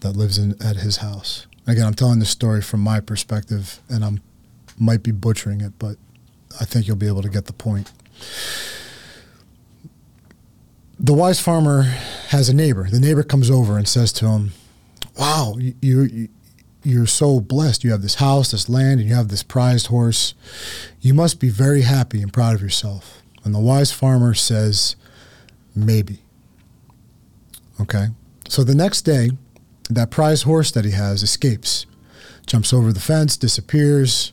that 0.00 0.16
lives 0.16 0.38
in, 0.38 0.54
at 0.62 0.76
his 0.76 0.98
house. 0.98 1.46
Again, 1.66 1.86
I'm 1.86 1.94
telling 1.94 2.18
this 2.18 2.30
story 2.30 2.60
from 2.60 2.80
my 2.80 3.00
perspective, 3.00 3.80
and 3.88 4.04
I'm 4.04 4.20
might 4.78 5.02
be 5.02 5.12
butchering 5.12 5.60
it, 5.60 5.72
but 5.78 5.96
I 6.60 6.64
think 6.64 6.86
you'll 6.86 6.96
be 6.96 7.06
able 7.06 7.22
to 7.22 7.28
get 7.28 7.44
the 7.44 7.52
point. 7.52 7.92
The 10.98 11.12
wise 11.12 11.40
farmer 11.40 11.82
has 12.28 12.48
a 12.48 12.54
neighbor. 12.54 12.88
The 12.90 13.00
neighbor 13.00 13.22
comes 13.22 13.50
over 13.50 13.76
and 13.76 13.86
says 13.88 14.12
to 14.14 14.26
him, 14.26 14.52
"Wow, 15.18 15.56
you, 15.58 15.74
you 15.80 16.28
you're 16.84 17.06
so 17.06 17.40
blessed. 17.40 17.84
You 17.84 17.92
have 17.92 18.02
this 18.02 18.16
house, 18.16 18.50
this 18.50 18.68
land, 18.68 19.00
and 19.00 19.08
you 19.08 19.14
have 19.14 19.28
this 19.28 19.42
prized 19.42 19.86
horse. 19.86 20.34
You 21.00 21.14
must 21.14 21.38
be 21.38 21.48
very 21.48 21.82
happy 21.82 22.22
and 22.22 22.32
proud 22.32 22.54
of 22.54 22.62
yourself." 22.62 23.22
And 23.44 23.54
the 23.54 23.60
wise 23.60 23.92
farmer 23.92 24.34
says, 24.34 24.96
"Maybe." 25.74 26.21
Okay. 27.82 28.08
So 28.48 28.62
the 28.62 28.74
next 28.74 29.02
day, 29.02 29.32
that 29.90 30.10
prize 30.10 30.42
horse 30.42 30.70
that 30.70 30.84
he 30.84 30.92
has 30.92 31.22
escapes, 31.22 31.84
jumps 32.46 32.72
over 32.72 32.92
the 32.92 33.00
fence, 33.00 33.36
disappears. 33.36 34.32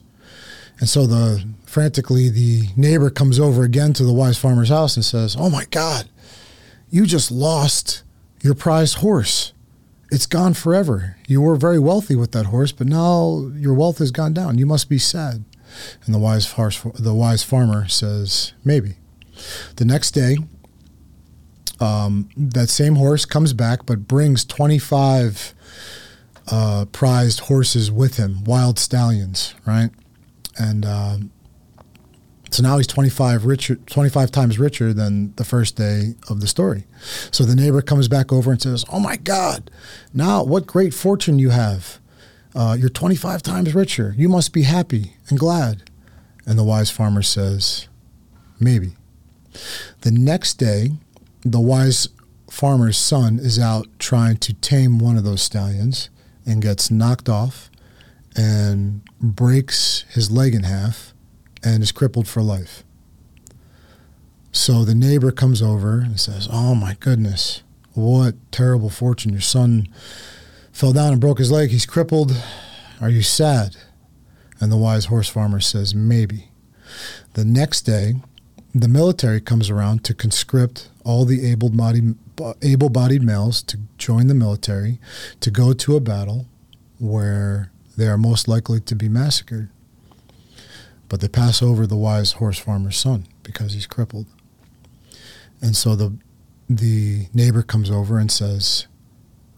And 0.78 0.88
so 0.88 1.06
the 1.06 1.44
frantically 1.66 2.30
the 2.30 2.68
neighbor 2.76 3.10
comes 3.10 3.38
over 3.38 3.64
again 3.64 3.92
to 3.94 4.04
the 4.04 4.12
wise 4.12 4.38
farmer's 4.38 4.68
house 4.68 4.96
and 4.96 5.04
says, 5.04 5.36
"Oh 5.38 5.50
my 5.50 5.64
god, 5.70 6.08
you 6.90 7.06
just 7.06 7.30
lost 7.30 8.02
your 8.40 8.54
prized 8.54 8.98
horse. 8.98 9.52
It's 10.10 10.26
gone 10.26 10.54
forever. 10.54 11.16
You 11.26 11.40
were 11.40 11.56
very 11.56 11.78
wealthy 11.78 12.16
with 12.16 12.32
that 12.32 12.46
horse, 12.46 12.72
but 12.72 12.86
now 12.86 13.50
your 13.56 13.74
wealth 13.74 13.98
has 13.98 14.10
gone 14.10 14.32
down. 14.32 14.58
You 14.58 14.66
must 14.66 14.88
be 14.88 14.98
sad." 14.98 15.44
And 16.04 16.14
the 16.14 16.18
wise 16.18 16.46
horse, 16.52 16.80
the 16.98 17.14
wise 17.14 17.42
farmer 17.42 17.88
says, 17.88 18.52
"Maybe." 18.64 18.96
The 19.76 19.84
next 19.84 20.12
day, 20.12 20.38
um, 21.80 22.28
that 22.36 22.68
same 22.68 22.96
horse 22.96 23.24
comes 23.24 23.52
back, 23.52 23.86
but 23.86 24.06
brings 24.06 24.44
25 24.44 25.54
uh, 26.50 26.84
prized 26.92 27.40
horses 27.40 27.90
with 27.90 28.16
him, 28.16 28.44
wild 28.44 28.78
stallions, 28.78 29.54
right? 29.66 29.90
And 30.58 30.84
um, 30.84 31.30
so 32.50 32.62
now 32.62 32.76
he's 32.76 32.86
25 32.86 33.46
richer, 33.46 33.76
25 33.76 34.30
times 34.30 34.58
richer 34.58 34.92
than 34.92 35.32
the 35.36 35.44
first 35.44 35.76
day 35.76 36.14
of 36.28 36.40
the 36.40 36.46
story. 36.46 36.86
So 37.30 37.44
the 37.44 37.54
neighbor 37.54 37.80
comes 37.80 38.08
back 38.08 38.32
over 38.32 38.50
and 38.50 38.60
says, 38.60 38.84
"Oh 38.92 39.00
my 39.00 39.16
God! 39.16 39.70
Now 40.12 40.42
what 40.42 40.66
great 40.66 40.92
fortune 40.92 41.38
you 41.38 41.50
have! 41.50 41.98
Uh, 42.54 42.76
you're 42.78 42.88
25 42.88 43.42
times 43.42 43.74
richer. 43.74 44.14
You 44.18 44.28
must 44.28 44.52
be 44.52 44.62
happy 44.62 45.14
and 45.28 45.38
glad." 45.38 45.88
And 46.44 46.58
the 46.58 46.64
wise 46.64 46.90
farmer 46.90 47.22
says, 47.22 47.86
"Maybe." 48.58 48.96
The 50.00 50.10
next 50.10 50.54
day, 50.54 50.92
the 51.42 51.60
wise 51.60 52.08
farmer's 52.50 52.98
son 52.98 53.38
is 53.38 53.58
out 53.58 53.86
trying 53.98 54.36
to 54.38 54.52
tame 54.54 54.98
one 54.98 55.16
of 55.16 55.24
those 55.24 55.42
stallions 55.42 56.10
and 56.44 56.62
gets 56.62 56.90
knocked 56.90 57.28
off 57.28 57.70
and 58.36 59.02
breaks 59.20 60.04
his 60.10 60.30
leg 60.30 60.54
in 60.54 60.64
half 60.64 61.14
and 61.62 61.82
is 61.82 61.92
crippled 61.92 62.26
for 62.26 62.42
life. 62.42 62.84
So 64.52 64.84
the 64.84 64.94
neighbor 64.94 65.30
comes 65.30 65.62
over 65.62 66.00
and 66.00 66.18
says, 66.18 66.48
Oh 66.50 66.74
my 66.74 66.96
goodness, 66.98 67.62
what 67.94 68.34
terrible 68.50 68.90
fortune. 68.90 69.32
Your 69.32 69.40
son 69.40 69.88
fell 70.72 70.92
down 70.92 71.12
and 71.12 71.20
broke 71.20 71.38
his 71.38 71.50
leg. 71.50 71.70
He's 71.70 71.86
crippled. 71.86 72.36
Are 73.00 73.10
you 73.10 73.22
sad? 73.22 73.76
And 74.60 74.70
the 74.70 74.76
wise 74.76 75.06
horse 75.06 75.28
farmer 75.28 75.60
says, 75.60 75.94
Maybe. 75.94 76.50
The 77.34 77.44
next 77.44 77.82
day, 77.82 78.14
the 78.74 78.88
military 78.88 79.40
comes 79.40 79.70
around 79.70 80.04
to 80.04 80.14
conscript 80.14 80.90
all 81.04 81.24
the 81.24 81.46
able-bodied, 81.46 82.14
able-bodied 82.62 83.22
males 83.22 83.62
to 83.64 83.78
join 83.98 84.26
the 84.28 84.34
military 84.34 85.00
to 85.40 85.50
go 85.50 85.72
to 85.72 85.96
a 85.96 86.00
battle 86.00 86.46
where 86.98 87.72
they 87.96 88.06
are 88.06 88.18
most 88.18 88.46
likely 88.46 88.80
to 88.80 88.94
be 88.94 89.08
massacred. 89.08 89.68
But 91.08 91.20
they 91.20 91.28
pass 91.28 91.62
over 91.62 91.86
the 91.86 91.96
wise 91.96 92.32
horse 92.32 92.58
farmer's 92.58 92.96
son 92.96 93.26
because 93.42 93.72
he's 93.72 93.86
crippled. 93.86 94.26
And 95.60 95.76
so 95.76 95.96
the 95.96 96.16
the 96.68 97.26
neighbor 97.34 97.62
comes 97.62 97.90
over 97.90 98.16
and 98.16 98.30
says, 98.30 98.86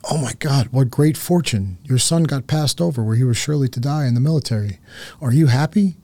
Oh 0.04 0.16
my 0.16 0.32
God, 0.38 0.68
what 0.68 0.90
great 0.90 1.18
fortune. 1.18 1.76
Your 1.84 1.98
son 1.98 2.24
got 2.24 2.46
passed 2.46 2.80
over 2.80 3.02
where 3.04 3.16
he 3.16 3.22
was 3.22 3.36
surely 3.36 3.68
to 3.68 3.78
die 3.78 4.06
in 4.06 4.14
the 4.14 4.20
military. 4.20 4.78
Are 5.20 5.32
you 5.32 5.48
happy? 5.48 5.96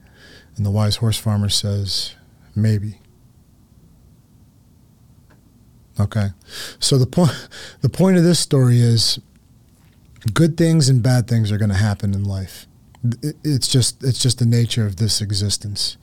And 0.56 0.66
the 0.66 0.70
wise 0.70 0.96
horse 0.96 1.18
farmer 1.18 1.48
says, 1.48 2.14
Maybe. 2.58 2.98
Okay. 6.00 6.28
So 6.78 6.98
the 6.98 7.06
point 7.06 7.48
the 7.80 7.88
point 7.88 8.16
of 8.16 8.24
this 8.24 8.38
story 8.38 8.80
is 8.80 9.18
good 10.34 10.56
things 10.56 10.88
and 10.88 11.02
bad 11.02 11.28
things 11.28 11.52
are 11.52 11.58
going 11.58 11.70
to 11.70 11.76
happen 11.76 12.14
in 12.14 12.24
life. 12.24 12.66
It's 13.44 13.68
just 13.68 14.02
it's 14.02 14.20
just 14.20 14.38
the 14.38 14.46
nature 14.46 14.86
of 14.86 14.96
this 14.96 15.20
existence. 15.20 15.96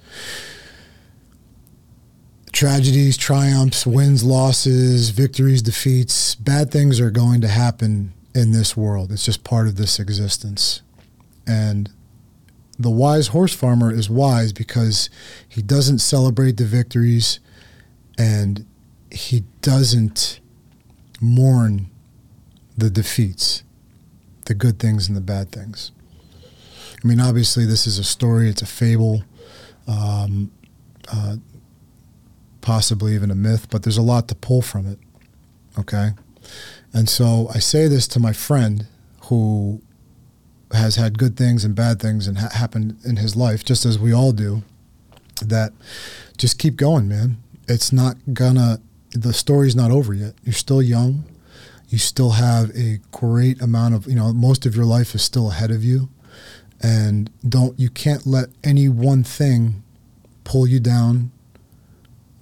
Tragedies, 2.51 3.17
triumphs, 3.17 3.85
wins, 3.85 4.23
losses, 4.23 5.09
victories, 5.09 5.61
defeats, 5.61 6.35
bad 6.35 6.71
things 6.71 7.01
are 7.01 7.11
going 7.11 7.41
to 7.41 7.49
happen 7.49 8.13
in 8.33 8.51
this 8.51 8.77
world. 8.77 9.11
It's 9.11 9.25
just 9.25 9.43
part 9.43 9.67
of 9.67 9.75
this 9.75 9.99
existence. 9.99 10.81
And 11.45 11.91
the 12.77 12.89
wise 12.89 13.27
horse 13.27 13.53
farmer 13.53 13.91
is 13.91 14.09
wise 14.09 14.51
because 14.51 15.09
he 15.47 15.61
doesn't 15.61 15.99
celebrate 15.99 16.57
the 16.57 16.65
victories 16.65 17.39
and 18.17 18.65
he 19.11 19.43
doesn't 19.61 20.39
mourn 21.21 21.89
the 22.77 22.89
defeats, 22.89 23.63
the 24.45 24.53
good 24.53 24.79
things 24.79 25.07
and 25.07 25.15
the 25.15 25.21
bad 25.21 25.51
things. 25.51 25.91
I 27.03 27.07
mean, 27.07 27.19
obviously, 27.19 27.65
this 27.65 27.87
is 27.87 27.99
a 27.99 28.03
story, 28.03 28.49
it's 28.49 28.61
a 28.61 28.65
fable, 28.65 29.23
um, 29.87 30.51
uh, 31.11 31.37
possibly 32.61 33.13
even 33.13 33.31
a 33.31 33.35
myth, 33.35 33.67
but 33.69 33.83
there's 33.83 33.97
a 33.97 34.01
lot 34.01 34.27
to 34.29 34.35
pull 34.35 34.61
from 34.61 34.87
it. 34.87 34.99
Okay? 35.77 36.09
And 36.93 37.07
so 37.07 37.49
I 37.53 37.59
say 37.59 37.87
this 37.87 38.07
to 38.09 38.19
my 38.19 38.33
friend 38.33 38.87
who 39.25 39.81
has 40.73 40.95
had 40.95 41.17
good 41.17 41.37
things 41.37 41.63
and 41.63 41.75
bad 41.75 41.99
things 41.99 42.27
and 42.27 42.39
ha- 42.39 42.49
happened 42.53 42.97
in 43.05 43.17
his 43.17 43.35
life, 43.35 43.63
just 43.63 43.85
as 43.85 43.99
we 43.99 44.13
all 44.13 44.31
do, 44.31 44.63
that 45.41 45.73
just 46.37 46.59
keep 46.59 46.75
going, 46.75 47.07
man. 47.07 47.37
It's 47.67 47.91
not 47.91 48.17
gonna 48.33 48.79
the 49.15 49.33
story's 49.33 49.75
not 49.75 49.91
over 49.91 50.13
yet. 50.13 50.33
You're 50.43 50.53
still 50.53 50.81
young. 50.81 51.23
You 51.89 51.97
still 51.97 52.31
have 52.31 52.71
a 52.75 52.99
great 53.11 53.61
amount 53.61 53.95
of, 53.95 54.07
you 54.07 54.15
know, 54.15 54.33
most 54.33 54.65
of 54.65 54.75
your 54.75 54.85
life 54.85 55.15
is 55.15 55.23
still 55.23 55.51
ahead 55.51 55.71
of 55.71 55.83
you. 55.83 56.09
And 56.81 57.29
don't, 57.47 57.79
you 57.79 57.89
can't 57.89 58.27
let 58.27 58.49
any 58.63 58.89
one 58.89 59.23
thing 59.23 59.83
pull 60.43 60.67
you 60.67 60.79
down 60.79 61.31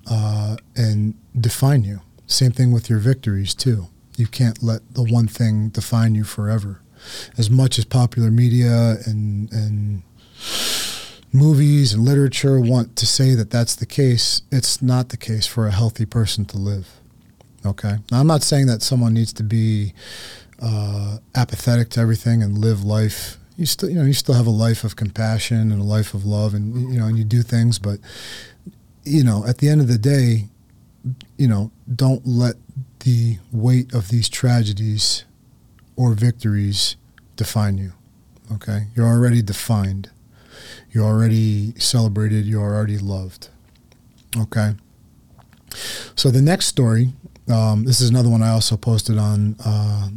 uh, 0.09 0.57
and 0.75 1.13
define 1.39 1.83
you. 1.83 2.01
Same 2.25 2.51
thing 2.51 2.71
with 2.71 2.89
your 2.89 2.99
victories, 2.99 3.53
too. 3.53 3.87
You 4.17 4.27
can't 4.27 4.63
let 4.63 4.95
the 4.95 5.03
one 5.03 5.27
thing 5.27 5.69
define 5.69 6.15
you 6.15 6.23
forever. 6.23 6.79
As 7.37 7.49
much 7.49 7.77
as 7.77 7.85
popular 7.85 8.31
media 8.31 8.97
and, 9.05 9.51
and, 9.51 10.03
movies 11.33 11.93
and 11.93 12.05
literature 12.05 12.59
want 12.59 12.95
to 12.95 13.07
say 13.07 13.33
that 13.33 13.49
that's 13.49 13.75
the 13.75 13.85
case, 13.85 14.43
it's 14.51 14.81
not 14.81 15.09
the 15.09 15.17
case 15.17 15.47
for 15.47 15.67
a 15.67 15.71
healthy 15.71 16.05
person 16.05 16.45
to 16.45 16.57
live. 16.57 16.87
Okay. 17.65 17.95
Now, 18.11 18.19
I'm 18.19 18.27
not 18.27 18.43
saying 18.43 18.67
that 18.67 18.81
someone 18.81 19.13
needs 19.13 19.33
to 19.33 19.43
be 19.43 19.93
uh, 20.61 21.17
apathetic 21.35 21.89
to 21.89 21.99
everything 21.99 22.43
and 22.43 22.57
live 22.57 22.83
life. 22.83 23.37
You 23.57 23.65
still, 23.65 23.89
you 23.89 23.95
know, 23.95 24.05
you 24.05 24.13
still 24.13 24.35
have 24.35 24.47
a 24.47 24.51
life 24.51 24.83
of 24.83 24.95
compassion 24.95 25.71
and 25.71 25.81
a 25.81 25.83
life 25.83 26.13
of 26.13 26.25
love, 26.25 26.53
and 26.53 26.91
you 26.91 26.99
know, 26.99 27.05
and 27.05 27.17
you 27.17 27.23
do 27.23 27.41
things. 27.41 27.79
But 27.79 27.99
you 29.03 29.23
know, 29.23 29.45
at 29.45 29.59
the 29.59 29.69
end 29.69 29.79
of 29.79 29.87
the 29.87 29.97
day, 29.97 30.45
you 31.37 31.47
know, 31.47 31.71
don't 31.93 32.25
let 32.25 32.55
the 33.01 33.37
weight 33.51 33.93
of 33.93 34.09
these 34.09 34.27
tragedies 34.27 35.23
or 35.95 36.13
victories 36.13 36.95
define 37.35 37.77
you. 37.77 37.93
Okay, 38.51 38.87
you're 38.95 39.07
already 39.07 39.41
defined. 39.41 40.09
You're 40.91 41.05
already 41.05 41.73
celebrated. 41.79 42.45
You're 42.45 42.61
already 42.61 42.97
loved. 42.97 43.49
Okay. 44.37 44.75
So 46.15 46.29
the 46.29 46.41
next 46.41 46.67
story, 46.67 47.13
um, 47.51 47.83
this 47.85 47.99
is 47.99 48.09
another 48.09 48.29
one 48.29 48.43
I 48.43 48.49
also 48.49 48.77
posted 48.77 49.17
on 49.17 49.55
uh, 49.65 50.09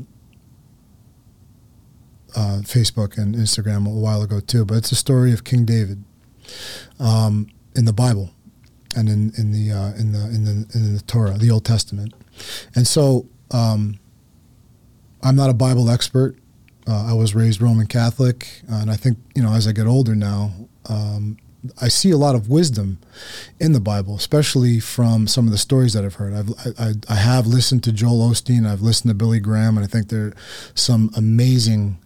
uh, 2.36 2.58
Facebook 2.62 3.16
and 3.16 3.34
Instagram 3.34 3.86
a 3.86 3.90
while 3.90 4.22
ago 4.22 4.40
too. 4.40 4.64
But 4.64 4.76
it's 4.78 4.92
a 4.92 4.96
story 4.96 5.32
of 5.32 5.44
King 5.44 5.64
David 5.64 6.04
um, 7.00 7.48
in 7.74 7.86
the 7.86 7.92
Bible 7.92 8.30
and 8.94 9.08
in, 9.08 9.32
in 9.38 9.52
the 9.52 9.72
uh, 9.72 9.92
in 9.94 10.12
the 10.12 10.24
in 10.26 10.44
the 10.44 10.66
in 10.74 10.94
the 10.94 11.02
Torah, 11.06 11.38
the 11.38 11.50
Old 11.50 11.64
Testament. 11.64 12.12
And 12.74 12.86
so 12.86 13.26
um, 13.50 13.98
I'm 15.26 15.34
not 15.34 15.50
a 15.50 15.54
Bible 15.54 15.90
expert. 15.90 16.36
Uh, 16.86 17.08
I 17.10 17.12
was 17.12 17.34
raised 17.34 17.60
Roman 17.60 17.88
Catholic, 17.88 18.62
and 18.68 18.88
I 18.88 18.94
think 18.94 19.18
you 19.34 19.42
know 19.42 19.52
as 19.52 19.66
I 19.66 19.72
get 19.72 19.88
older 19.88 20.14
now, 20.14 20.52
um, 20.88 21.36
I 21.82 21.88
see 21.88 22.12
a 22.12 22.16
lot 22.16 22.36
of 22.36 22.48
wisdom 22.48 22.98
in 23.58 23.72
the 23.72 23.80
Bible, 23.80 24.14
especially 24.14 24.78
from 24.78 25.26
some 25.26 25.46
of 25.46 25.50
the 25.50 25.58
stories 25.58 25.94
that 25.94 26.04
I've 26.04 26.14
heard. 26.14 26.32
I've, 26.32 26.50
I, 26.78 26.92
I 27.08 27.16
have 27.16 27.44
listened 27.44 27.82
to 27.84 27.92
Joel 27.92 28.30
Osteen, 28.30 28.70
I've 28.70 28.82
listened 28.82 29.10
to 29.10 29.14
Billy 29.14 29.40
Graham, 29.40 29.76
and 29.76 29.84
I 29.84 29.88
think 29.88 30.10
there 30.10 30.26
are 30.26 30.34
some 30.76 31.10
amazing 31.16 31.98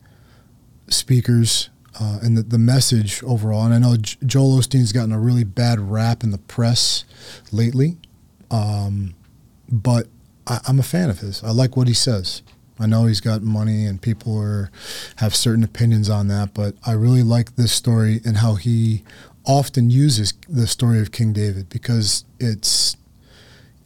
speakers 0.88 1.68
uh, 2.00 2.20
and 2.22 2.38
the, 2.38 2.42
the 2.42 2.58
message 2.58 3.22
overall. 3.22 3.66
And 3.66 3.74
I 3.74 3.78
know 3.78 3.96
J- 3.96 4.16
Joel 4.24 4.58
Osteen's 4.58 4.92
gotten 4.92 5.12
a 5.12 5.20
really 5.20 5.44
bad 5.44 5.78
rap 5.78 6.22
in 6.22 6.30
the 6.30 6.38
press 6.38 7.04
lately, 7.52 7.98
um, 8.50 9.14
but 9.68 10.06
I, 10.46 10.60
I'm 10.66 10.78
a 10.78 10.84
fan 10.84 11.10
of 11.10 11.18
his. 11.18 11.44
I 11.44 11.50
like 11.50 11.76
what 11.76 11.86
he 11.86 11.94
says. 11.94 12.40
I 12.80 12.86
know 12.86 13.04
he's 13.04 13.20
got 13.20 13.42
money 13.42 13.84
and 13.84 14.00
people 14.00 14.40
are 14.40 14.70
have 15.16 15.34
certain 15.34 15.62
opinions 15.62 16.08
on 16.08 16.28
that, 16.28 16.54
but 16.54 16.74
I 16.86 16.92
really 16.92 17.22
like 17.22 17.56
this 17.56 17.72
story 17.72 18.20
and 18.24 18.38
how 18.38 18.54
he 18.54 19.04
often 19.44 19.90
uses 19.90 20.32
the 20.48 20.66
story 20.66 21.00
of 21.00 21.12
King 21.12 21.32
David 21.32 21.68
because 21.68 22.24
it's 22.38 22.96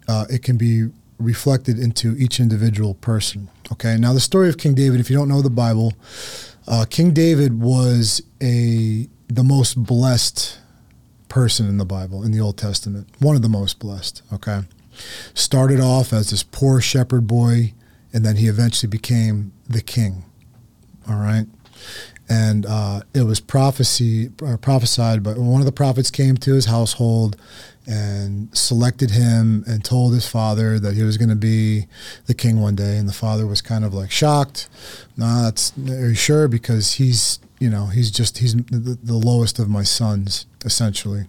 uh, 0.07 0.27
it 0.31 0.43
can 0.43 0.57
be 0.57 0.91
reflected 1.19 1.79
into 1.79 2.17
each 2.17 2.41
individual 2.41 2.95
person. 2.95 3.49
Okay, 3.73 3.97
now 3.97 4.13
the 4.13 4.21
story 4.21 4.49
of 4.49 4.59
King 4.59 4.75
David, 4.75 5.01
if 5.01 5.11
you 5.11 5.17
don't 5.17 5.29
know 5.29 5.43
the 5.43 5.51
Bible, 5.51 5.95
uh, 6.67 6.85
King 6.89 7.13
David 7.13 7.61
was 7.61 8.23
a 8.43 9.09
the 9.29 9.43
most 9.43 9.83
blessed 9.83 10.59
person 11.29 11.67
in 11.67 11.79
the 11.79 11.85
Bible 11.85 12.23
in 12.23 12.31
the 12.31 12.41
Old 12.41 12.59
Testament, 12.59 13.09
one 13.19 13.35
of 13.35 13.43
the 13.43 13.49
most 13.49 13.79
blessed. 13.79 14.23
Okay, 14.33 14.61
started 15.35 15.81
off 15.81 16.13
as 16.13 16.31
this 16.31 16.43
poor 16.43 16.81
shepherd 16.81 17.27
boy, 17.27 17.73
and 18.15 18.25
then 18.25 18.37
he 18.37 18.47
eventually 18.47 18.89
became 18.89 19.53
the 19.69 19.83
king. 19.83 20.25
All 21.07 21.17
right, 21.17 21.47
and 22.29 22.65
uh, 22.65 23.01
it 23.13 23.25
was 23.25 23.41
prophecy 23.41 24.31
uh, 24.47 24.57
prophesied. 24.57 25.23
But 25.23 25.37
one 25.37 25.61
of 25.61 25.67
the 25.67 25.73
prophets 25.73 26.11
came 26.11 26.37
to 26.39 26.55
his 26.55 26.67
household 26.67 27.37
and 27.87 28.57
selected 28.57 29.11
him 29.11 29.63
and 29.67 29.85
told 29.85 30.15
his 30.15 30.27
father 30.27 30.79
that 30.79 30.95
he 30.95 31.03
was 31.03 31.19
going 31.19 31.29
to 31.29 31.37
be 31.37 31.87
the 32.25 32.33
king 32.33 32.61
one 32.61 32.75
day. 32.75 32.97
And 32.97 33.07
the 33.07 33.13
father 33.13 33.47
was 33.47 33.61
kind 33.61 33.85
of 33.85 33.93
like 33.93 34.11
shocked. 34.11 34.69
No, 35.19 35.43
that's 35.43 35.77
are 35.77 36.09
you 36.09 36.15
sure? 36.15 36.49
Because 36.49 36.95
he's 36.95 37.41
you 37.59 37.69
know 37.69 37.87
he's 37.87 38.11
just 38.11 38.39
he's 38.39 38.55
the, 38.55 38.99
the 39.03 39.15
lowest 39.15 39.59
of 39.59 39.69
my 39.69 39.83
sons 39.83 40.47
essentially. 40.65 41.27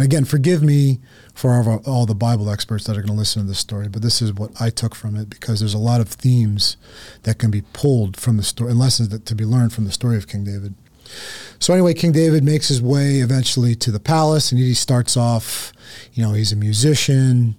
And 0.00 0.06
again, 0.06 0.24
forgive 0.24 0.62
me 0.62 0.98
for 1.34 1.52
all, 1.52 1.82
all 1.84 2.06
the 2.06 2.14
Bible 2.14 2.48
experts 2.48 2.84
that 2.84 2.96
are 2.96 3.02
going 3.02 3.12
to 3.12 3.18
listen 3.18 3.42
to 3.42 3.48
this 3.48 3.58
story, 3.58 3.86
but 3.86 4.00
this 4.00 4.22
is 4.22 4.32
what 4.32 4.50
I 4.58 4.70
took 4.70 4.94
from 4.94 5.14
it 5.14 5.28
because 5.28 5.60
there's 5.60 5.74
a 5.74 5.78
lot 5.78 6.00
of 6.00 6.08
themes 6.08 6.78
that 7.24 7.38
can 7.38 7.50
be 7.50 7.60
pulled 7.74 8.16
from 8.16 8.38
the 8.38 8.42
story 8.42 8.70
and 8.70 8.80
lessons 8.80 9.10
that 9.10 9.26
to 9.26 9.34
be 9.34 9.44
learned 9.44 9.74
from 9.74 9.84
the 9.84 9.92
story 9.92 10.16
of 10.16 10.26
King 10.26 10.42
David. 10.42 10.74
So 11.58 11.74
anyway, 11.74 11.92
King 11.92 12.12
David 12.12 12.42
makes 12.42 12.68
his 12.68 12.80
way 12.80 13.16
eventually 13.16 13.74
to 13.74 13.90
the 13.90 14.00
palace, 14.00 14.50
and 14.50 14.58
he 14.58 14.72
starts 14.72 15.18
off, 15.18 15.70
you 16.14 16.22
know, 16.22 16.32
he's 16.32 16.50
a 16.50 16.56
musician, 16.56 17.56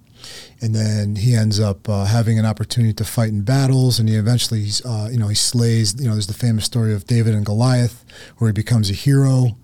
and 0.60 0.74
then 0.74 1.14
he 1.14 1.36
ends 1.36 1.60
up 1.60 1.88
uh, 1.88 2.06
having 2.06 2.40
an 2.40 2.44
opportunity 2.44 2.92
to 2.94 3.04
fight 3.04 3.28
in 3.28 3.42
battles, 3.42 4.00
and 4.00 4.08
he 4.08 4.16
eventually, 4.16 4.66
uh, 4.84 5.08
you 5.12 5.18
know, 5.20 5.28
he 5.28 5.36
slays. 5.36 5.94
You 6.00 6.08
know, 6.08 6.14
there's 6.14 6.26
the 6.26 6.34
famous 6.34 6.64
story 6.64 6.92
of 6.92 7.06
David 7.06 7.36
and 7.36 7.46
Goliath, 7.46 8.04
where 8.38 8.48
he 8.48 8.52
becomes 8.52 8.90
a 8.90 8.94
hero, 8.94 9.56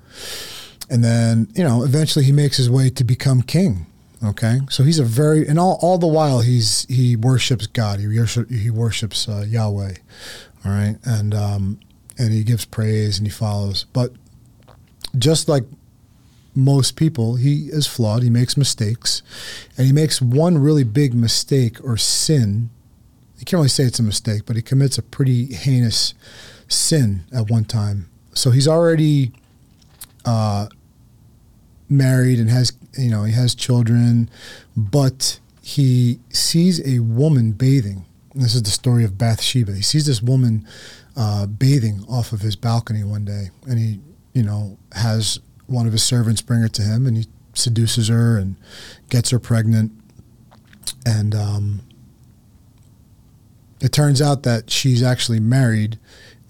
and 0.90 1.04
then 1.04 1.48
you 1.54 1.64
know, 1.64 1.82
eventually 1.84 2.24
he 2.24 2.32
makes 2.32 2.56
his 2.56 2.70
way 2.70 2.90
to 2.90 3.04
become 3.04 3.42
king. 3.42 3.86
Okay, 4.24 4.58
so 4.68 4.82
he's 4.82 4.98
a 4.98 5.04
very 5.04 5.46
and 5.46 5.60
all 5.60 5.78
all 5.80 5.96
the 5.96 6.06
while 6.06 6.40
he's 6.40 6.84
he 6.86 7.14
worships 7.14 7.68
God. 7.68 8.00
He 8.00 8.06
he 8.50 8.70
worships 8.70 9.28
uh, 9.28 9.44
Yahweh. 9.46 9.94
All 10.64 10.72
right, 10.72 10.96
and 11.04 11.34
um, 11.34 11.78
and 12.18 12.32
he 12.32 12.42
gives 12.42 12.64
praise 12.64 13.18
and 13.18 13.26
he 13.26 13.30
follows. 13.30 13.86
But 13.92 14.12
just 15.16 15.48
like 15.48 15.64
most 16.54 16.96
people, 16.96 17.36
he 17.36 17.68
is 17.68 17.86
flawed. 17.86 18.24
He 18.24 18.30
makes 18.30 18.56
mistakes, 18.56 19.22
and 19.76 19.86
he 19.86 19.92
makes 19.92 20.20
one 20.20 20.58
really 20.58 20.84
big 20.84 21.14
mistake 21.14 21.82
or 21.84 21.96
sin. 21.96 22.70
You 23.38 23.44
can't 23.44 23.58
really 23.58 23.68
say 23.68 23.84
it's 23.84 24.00
a 24.00 24.02
mistake, 24.02 24.42
but 24.46 24.56
he 24.56 24.62
commits 24.62 24.98
a 24.98 25.02
pretty 25.02 25.54
heinous 25.54 26.14
sin 26.66 27.24
at 27.32 27.48
one 27.48 27.64
time. 27.64 28.08
So 28.34 28.50
he's 28.50 28.66
already 28.66 29.30
uh, 30.24 30.66
married 31.88 32.38
and 32.38 32.50
has 32.50 32.72
you 32.96 33.10
know 33.10 33.24
he 33.24 33.32
has 33.32 33.54
children, 33.54 34.30
but 34.76 35.38
he 35.62 36.20
sees 36.30 36.86
a 36.86 37.00
woman 37.00 37.52
bathing. 37.52 38.04
This 38.34 38.54
is 38.54 38.62
the 38.62 38.70
story 38.70 39.04
of 39.04 39.18
Bathsheba. 39.18 39.74
He 39.74 39.82
sees 39.82 40.06
this 40.06 40.22
woman 40.22 40.66
uh, 41.16 41.46
bathing 41.46 42.04
off 42.08 42.32
of 42.32 42.40
his 42.40 42.56
balcony 42.56 43.04
one 43.04 43.24
day, 43.24 43.50
and 43.66 43.78
he 43.78 44.00
you 44.32 44.42
know 44.42 44.78
has 44.92 45.40
one 45.66 45.86
of 45.86 45.92
his 45.92 46.02
servants 46.02 46.40
bring 46.40 46.60
her 46.60 46.68
to 46.68 46.82
him, 46.82 47.06
and 47.06 47.16
he 47.16 47.26
seduces 47.54 48.08
her 48.08 48.38
and 48.38 48.56
gets 49.10 49.30
her 49.30 49.38
pregnant, 49.38 49.92
and 51.04 51.34
um, 51.34 51.80
it 53.80 53.92
turns 53.92 54.20
out 54.20 54.42
that 54.42 54.70
she's 54.70 55.02
actually 55.02 55.40
married 55.40 55.98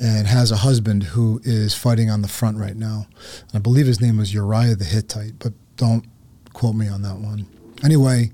and 0.00 0.26
has 0.26 0.50
a 0.50 0.56
husband 0.56 1.02
who 1.02 1.40
is 1.44 1.74
fighting 1.74 2.10
on 2.10 2.22
the 2.22 2.28
front 2.28 2.56
right 2.58 2.76
now. 2.76 3.06
I 3.52 3.58
believe 3.58 3.86
his 3.86 4.00
name 4.00 4.18
was 4.18 4.32
Uriah 4.32 4.76
the 4.76 4.84
Hittite, 4.84 5.38
but 5.38 5.52
don't 5.76 6.04
quote 6.52 6.74
me 6.74 6.88
on 6.88 7.02
that 7.02 7.16
one. 7.16 7.46
Anyway, 7.84 8.30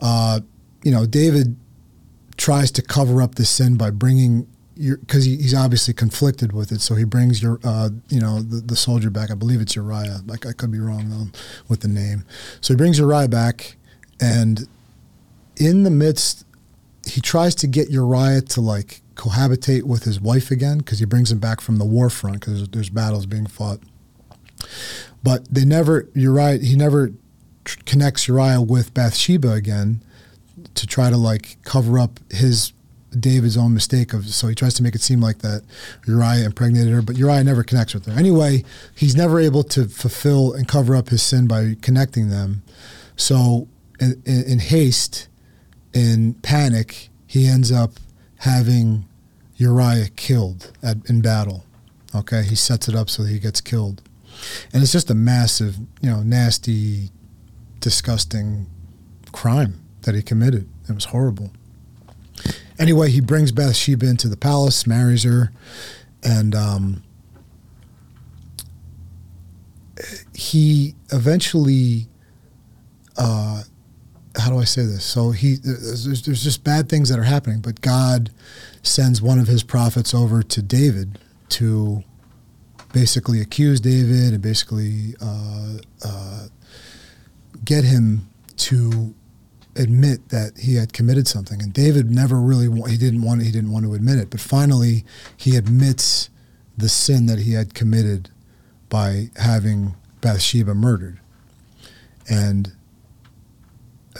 uh, 0.00 0.40
you 0.82 0.90
know, 0.90 1.06
David 1.06 1.56
tries 2.36 2.70
to 2.72 2.82
cover 2.82 3.20
up 3.20 3.34
the 3.34 3.44
sin 3.44 3.76
by 3.76 3.90
bringing 3.90 4.46
because 4.78 5.24
he, 5.24 5.36
he's 5.36 5.54
obviously 5.54 5.92
conflicted 5.92 6.52
with 6.52 6.70
it, 6.70 6.80
so 6.80 6.94
he 6.94 7.02
brings 7.02 7.42
your, 7.42 7.58
uh, 7.64 7.90
you 8.08 8.20
know, 8.20 8.40
the, 8.40 8.60
the, 8.60 8.76
soldier 8.76 9.10
back. 9.10 9.28
I 9.28 9.34
believe 9.34 9.60
it's 9.60 9.74
Uriah. 9.74 10.20
Like 10.24 10.46
I 10.46 10.52
could 10.52 10.70
be 10.70 10.78
wrong 10.78 11.10
though 11.10 11.26
with 11.68 11.80
the 11.80 11.88
name. 11.88 12.24
So 12.60 12.74
he 12.74 12.76
brings 12.76 12.98
Uriah 12.98 13.28
back, 13.28 13.76
and 14.20 14.68
in 15.56 15.82
the 15.82 15.90
midst, 15.90 16.44
he 17.04 17.20
tries 17.20 17.56
to 17.56 17.66
get 17.66 17.90
Uriah 17.90 18.42
to 18.42 18.60
like 18.60 19.02
cohabitate 19.18 19.82
with 19.82 20.04
his 20.04 20.20
wife 20.20 20.50
again 20.50 20.78
because 20.78 21.00
he 21.00 21.04
brings 21.04 21.30
him 21.30 21.38
back 21.38 21.60
from 21.60 21.76
the 21.76 21.84
war 21.84 22.08
front 22.08 22.40
because 22.40 22.54
there's, 22.54 22.68
there's, 22.68 22.88
battles 22.88 23.26
being 23.26 23.46
fought. 23.46 23.80
But 25.22 25.52
they 25.52 25.64
never 25.64 26.08
Uriah 26.14 26.58
he 26.58 26.76
never 26.76 27.12
tr- 27.64 27.78
connects 27.84 28.28
Uriah 28.28 28.62
with 28.62 28.94
Bathsheba 28.94 29.52
again 29.52 30.02
to 30.74 30.86
try 30.86 31.10
to 31.10 31.16
like 31.16 31.58
cover 31.64 31.98
up 31.98 32.20
his 32.30 32.72
David's 33.18 33.56
own 33.56 33.74
mistake 33.74 34.12
of 34.12 34.28
so 34.28 34.46
he 34.46 34.54
tries 34.54 34.74
to 34.74 34.82
make 34.82 34.94
it 34.94 35.00
seem 35.00 35.20
like 35.20 35.38
that 35.38 35.62
Uriah 36.06 36.44
impregnated 36.44 36.92
her, 36.92 37.02
but 37.02 37.16
Uriah 37.16 37.42
never 37.42 37.64
connects 37.64 37.94
with 37.94 38.06
her. 38.06 38.12
Anyway, 38.12 38.64
he's 38.94 39.16
never 39.16 39.40
able 39.40 39.64
to 39.64 39.88
fulfill 39.88 40.52
and 40.52 40.68
cover 40.68 40.94
up 40.94 41.08
his 41.08 41.22
sin 41.22 41.48
by 41.48 41.76
connecting 41.82 42.30
them. 42.30 42.62
So 43.16 43.66
in, 43.98 44.22
in, 44.24 44.44
in 44.44 44.58
haste, 44.60 45.28
in 45.92 46.34
panic, 46.34 47.08
he 47.26 47.48
ends 47.48 47.72
up 47.72 47.92
having 48.38 49.07
Uriah 49.58 50.08
killed 50.16 50.72
at, 50.82 50.96
in 51.10 51.20
battle. 51.20 51.64
Okay, 52.14 52.42
he 52.42 52.54
sets 52.54 52.88
it 52.88 52.94
up 52.94 53.10
so 53.10 53.24
he 53.24 53.38
gets 53.38 53.60
killed, 53.60 54.00
and 54.72 54.82
it's 54.82 54.92
just 54.92 55.10
a 55.10 55.14
massive, 55.14 55.76
you 56.00 56.08
know, 56.08 56.22
nasty, 56.22 57.10
disgusting 57.80 58.66
crime 59.32 59.80
that 60.02 60.14
he 60.14 60.22
committed. 60.22 60.66
It 60.88 60.94
was 60.94 61.06
horrible. 61.06 61.50
Anyway, 62.78 63.10
he 63.10 63.20
brings 63.20 63.52
Bathsheba 63.52 64.06
into 64.06 64.28
the 64.28 64.36
palace, 64.36 64.86
marries 64.86 65.24
her, 65.24 65.52
and 66.22 66.54
um, 66.54 67.02
he 70.32 70.94
eventually. 71.12 72.06
Uh, 73.20 73.64
how 74.38 74.50
do 74.50 74.58
I 74.58 74.64
say 74.64 74.84
this? 74.84 75.04
So 75.04 75.30
he 75.30 75.56
there's, 75.56 76.22
there's 76.22 76.42
just 76.42 76.64
bad 76.64 76.88
things 76.88 77.08
that 77.08 77.18
are 77.18 77.24
happening, 77.24 77.60
but 77.60 77.80
God 77.80 78.30
sends 78.82 79.20
one 79.20 79.38
of 79.38 79.46
his 79.46 79.62
prophets 79.62 80.14
over 80.14 80.42
to 80.42 80.62
David 80.62 81.18
to 81.50 82.04
basically 82.92 83.40
accuse 83.40 83.80
David 83.80 84.32
and 84.32 84.42
basically 84.42 85.14
uh, 85.20 85.78
uh, 86.04 86.46
get 87.64 87.84
him 87.84 88.28
to 88.56 89.14
admit 89.76 90.28
that 90.30 90.58
he 90.58 90.74
had 90.76 90.92
committed 90.92 91.28
something. 91.28 91.62
And 91.62 91.72
David 91.72 92.10
never 92.10 92.40
really 92.40 92.68
he 92.90 92.96
didn't 92.96 93.22
want 93.22 93.42
he 93.42 93.50
didn't 93.50 93.72
want 93.72 93.84
to 93.84 93.94
admit 93.94 94.18
it, 94.18 94.30
but 94.30 94.40
finally 94.40 95.04
he 95.36 95.56
admits 95.56 96.30
the 96.76 96.88
sin 96.88 97.26
that 97.26 97.40
he 97.40 97.52
had 97.52 97.74
committed 97.74 98.30
by 98.88 99.30
having 99.36 99.96
Bathsheba 100.20 100.74
murdered. 100.74 101.20
And 102.30 102.72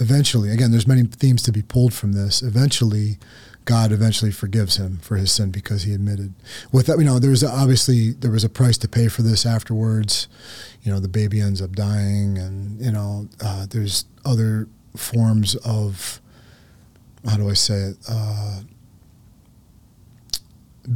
eventually, 0.00 0.50
again, 0.50 0.70
there's 0.70 0.86
many 0.86 1.04
themes 1.04 1.42
to 1.42 1.52
be 1.52 1.62
pulled 1.62 1.94
from 1.94 2.12
this. 2.12 2.42
Eventually, 2.42 3.18
God 3.64 3.92
eventually 3.92 4.30
forgives 4.30 4.76
him 4.76 4.98
for 5.02 5.16
his 5.16 5.30
sin 5.30 5.50
because 5.50 5.82
he 5.82 5.92
admitted. 5.92 6.32
With 6.72 6.86
that, 6.86 6.98
you 6.98 7.04
know, 7.04 7.18
there 7.18 7.30
was 7.30 7.44
obviously 7.44 8.12
there 8.12 8.30
was 8.30 8.44
a 8.44 8.48
price 8.48 8.78
to 8.78 8.88
pay 8.88 9.08
for 9.08 9.22
this 9.22 9.44
afterwards. 9.44 10.26
You 10.82 10.92
know, 10.92 11.00
the 11.00 11.08
baby 11.08 11.40
ends 11.40 11.60
up 11.60 11.72
dying, 11.72 12.38
and 12.38 12.80
you 12.80 12.90
know, 12.90 13.28
uh, 13.44 13.66
there's 13.68 14.06
other 14.24 14.68
forms 14.96 15.54
of 15.56 16.20
how 17.28 17.36
do 17.36 17.50
I 17.50 17.54
say 17.54 17.74
it? 17.74 17.96
Uh, 18.08 18.60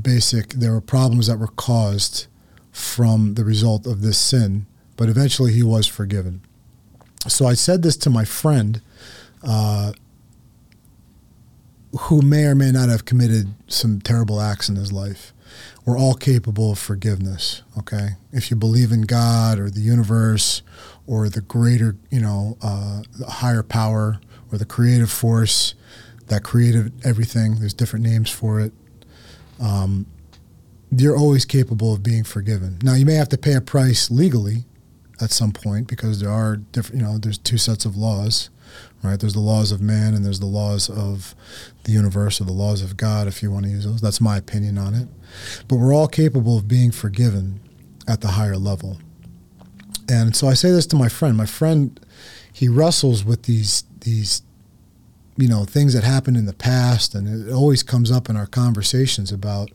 basic. 0.00 0.50
There 0.50 0.72
were 0.72 0.80
problems 0.80 1.26
that 1.26 1.38
were 1.38 1.48
caused 1.48 2.26
from 2.70 3.34
the 3.34 3.44
result 3.44 3.86
of 3.86 4.00
this 4.00 4.16
sin, 4.16 4.66
but 4.96 5.08
eventually 5.08 5.52
he 5.52 5.62
was 5.62 5.86
forgiven. 5.86 6.40
So 7.28 7.46
I 7.46 7.54
said 7.54 7.82
this 7.82 7.96
to 7.98 8.10
my 8.10 8.24
friend. 8.24 8.80
Uh, 9.42 9.92
who 12.00 12.22
may 12.22 12.44
or 12.44 12.54
may 12.54 12.70
not 12.70 12.88
have 12.88 13.04
committed 13.04 13.54
some 13.68 14.00
terrible 14.00 14.40
acts 14.40 14.68
in 14.68 14.76
his 14.76 14.92
life. 14.92 15.32
We're 15.84 15.98
all 15.98 16.14
capable 16.14 16.72
of 16.72 16.78
forgiveness, 16.78 17.62
okay? 17.78 18.10
If 18.32 18.50
you 18.50 18.56
believe 18.56 18.92
in 18.92 19.02
God 19.02 19.58
or 19.58 19.68
the 19.68 19.80
universe 19.80 20.62
or 21.06 21.28
the 21.28 21.42
greater, 21.42 21.96
you 22.10 22.20
know, 22.20 22.56
uh, 22.62 23.02
higher 23.28 23.62
power 23.62 24.20
or 24.50 24.58
the 24.58 24.64
creative 24.64 25.10
force 25.10 25.74
that 26.28 26.42
created 26.42 26.92
everything, 27.04 27.56
there's 27.56 27.74
different 27.74 28.04
names 28.06 28.30
for 28.30 28.60
it. 28.60 28.72
Um, 29.60 30.06
you're 30.90 31.16
always 31.16 31.44
capable 31.44 31.92
of 31.92 32.02
being 32.02 32.24
forgiven. 32.24 32.78
Now, 32.82 32.94
you 32.94 33.04
may 33.04 33.14
have 33.14 33.28
to 33.30 33.38
pay 33.38 33.54
a 33.54 33.60
price 33.60 34.10
legally 34.10 34.64
at 35.20 35.30
some 35.30 35.52
point 35.52 35.88
because 35.88 36.20
there 36.20 36.30
are 36.30 36.56
different, 36.56 37.00
you 37.00 37.06
know, 37.06 37.18
there's 37.18 37.38
two 37.38 37.58
sets 37.58 37.84
of 37.84 37.96
laws 37.96 38.50
right? 39.02 39.18
There's 39.18 39.34
the 39.34 39.40
laws 39.40 39.72
of 39.72 39.80
man 39.80 40.14
and 40.14 40.24
there's 40.24 40.40
the 40.40 40.46
laws 40.46 40.88
of 40.88 41.34
the 41.84 41.92
universe 41.92 42.40
or 42.40 42.44
the 42.44 42.52
laws 42.52 42.82
of 42.82 42.96
God, 42.96 43.26
if 43.26 43.42
you 43.42 43.50
want 43.50 43.64
to 43.64 43.70
use 43.70 43.84
those. 43.84 44.00
That's 44.00 44.20
my 44.20 44.36
opinion 44.36 44.78
on 44.78 44.94
it. 44.94 45.08
But 45.68 45.76
we're 45.76 45.94
all 45.94 46.08
capable 46.08 46.58
of 46.58 46.68
being 46.68 46.92
forgiven 46.92 47.60
at 48.06 48.20
the 48.20 48.28
higher 48.28 48.56
level. 48.56 48.98
And 50.08 50.36
so 50.36 50.48
I 50.48 50.54
say 50.54 50.70
this 50.70 50.86
to 50.88 50.96
my 50.96 51.08
friend. 51.08 51.36
My 51.36 51.46
friend, 51.46 51.98
he 52.52 52.68
wrestles 52.68 53.24
with 53.24 53.44
these 53.44 53.84
these 54.00 54.42
you 55.36 55.48
know 55.48 55.64
things 55.64 55.94
that 55.94 56.04
happened 56.04 56.36
in 56.36 56.46
the 56.46 56.52
past, 56.52 57.14
and 57.14 57.48
it 57.48 57.52
always 57.52 57.82
comes 57.82 58.10
up 58.10 58.28
in 58.28 58.36
our 58.36 58.46
conversations 58.46 59.32
about 59.32 59.70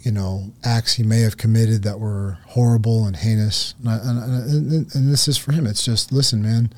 you 0.00 0.10
know 0.10 0.52
acts 0.64 0.94
he 0.94 1.04
may 1.04 1.20
have 1.20 1.36
committed 1.36 1.84
that 1.84 2.00
were 2.00 2.38
horrible 2.48 3.06
and 3.06 3.16
heinous. 3.16 3.74
And, 3.78 3.88
I, 3.88 3.96
and, 3.98 4.72
and, 4.72 4.94
and 4.94 5.12
this 5.12 5.28
is 5.28 5.38
for 5.38 5.52
him. 5.52 5.66
It's 5.66 5.84
just 5.84 6.12
listen, 6.12 6.42
man 6.42 6.72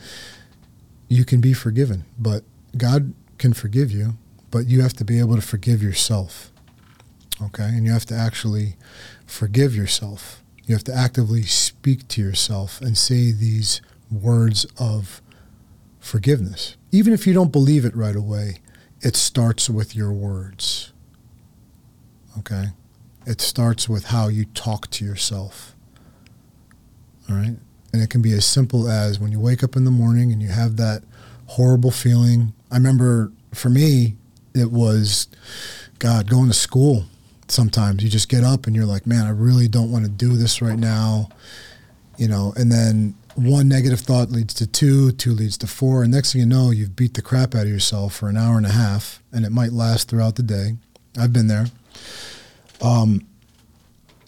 you 1.13 1.27
can 1.27 1.41
be 1.41 1.53
forgiven. 1.53 2.05
But 2.19 2.43
God 2.77 3.13
can 3.37 3.53
forgive 3.53 3.91
you, 3.93 4.15
but 4.51 4.67
you 4.67 4.81
have 4.81 4.95
to 4.95 5.05
be 5.05 5.19
able 5.19 5.37
to 5.37 5.43
forgive 5.43 5.83
yourself. 5.83 6.51
Okay? 7.43 7.65
And 7.65 7.85
you 7.85 7.93
have 7.93 8.07
to 8.07 8.15
actually 8.15 8.77
forgive 9.27 9.77
yourself. 9.77 10.43
You 10.65 10.75
have 10.75 10.85
to 10.85 10.95
actively 10.95 11.43
speak 11.43 12.09
to 12.09 12.23
yourself 12.23 12.81
and 12.81 12.97
say 12.97 13.31
these 13.31 13.83
words 14.11 14.65
of 14.79 15.21
forgiveness. 16.01 16.77
Even 16.93 17.13
if 17.13 17.27
you 17.27 17.35
don't 17.35 17.53
believe 17.53 17.85
it 17.85 17.95
right 17.95 18.17
away, 18.17 18.61
it 19.03 19.15
starts 19.15 19.69
with 19.69 19.95
your 19.95 20.13
words. 20.13 20.93
Okay? 22.39 22.69
It 23.27 23.43
starts 23.43 23.87
with 23.87 24.07
how 24.07 24.29
you 24.29 24.47
talk 24.47 24.89
to 24.93 25.05
yourself. 25.05 25.75
All 27.29 27.37
right? 27.37 27.57
And 27.93 28.03
it 28.03 28.11
can 28.11 28.23
be 28.23 28.33
as 28.33 28.45
simple 28.45 28.89
as 28.89 29.21
when 29.21 29.33
you 29.33 29.41
wake 29.41 29.63
up 29.63 29.77
in 29.77 29.85
the 29.85 29.91
morning 29.91 30.33
and 30.33 30.41
you 30.41 30.49
have 30.49 30.77
that 30.77 31.03
horrible 31.47 31.91
feeling. 31.91 32.53
I 32.71 32.77
remember 32.77 33.33
for 33.53 33.69
me, 33.69 34.17
it 34.55 34.71
was, 34.71 35.29
God, 35.99 36.29
going 36.31 36.49
to 36.49 36.55
school. 36.55 37.05
Sometimes 37.49 38.03
you 38.03 38.09
just 38.09 38.29
get 38.29 38.45
up 38.45 38.67
and 38.67 38.75
you're 38.75 38.87
like, 38.87 39.07
man, 39.07 39.27
I 39.27 39.31
really 39.31 39.69
don't 39.69 39.93
want 39.93 40.05
to 40.05 40.11
do 40.11 40.37
this 40.37 40.63
right 40.63 40.79
now. 40.79 41.29
You 42.17 42.29
know, 42.29 42.53
and 42.57 42.71
then 42.71 43.15
one 43.35 43.69
negative 43.69 44.01
thought 44.01 44.31
leads 44.31 44.55
to 44.55 44.67
two, 44.67 45.13
two 45.13 45.33
leads 45.33 45.57
to 45.59 45.67
four. 45.67 46.03
And 46.03 46.13
next 46.13 46.33
thing 46.33 46.41
you 46.41 46.47
know, 46.47 46.71
you've 46.71 46.97
beat 46.97 47.15
the 47.15 47.23
crap 47.23 47.55
out 47.55 47.63
of 47.63 47.69
yourself 47.69 48.15
for 48.15 48.29
an 48.29 48.37
hour 48.37 48.57
and 48.57 48.67
a 48.67 48.73
half, 48.73 49.23
and 49.33 49.45
it 49.45 49.51
might 49.51 49.73
last 49.73 50.09
throughout 50.09 50.37
the 50.37 50.43
day. 50.43 50.77
I've 51.19 51.33
been 51.33 51.49
there. 51.49 51.67
Um, 52.81 53.27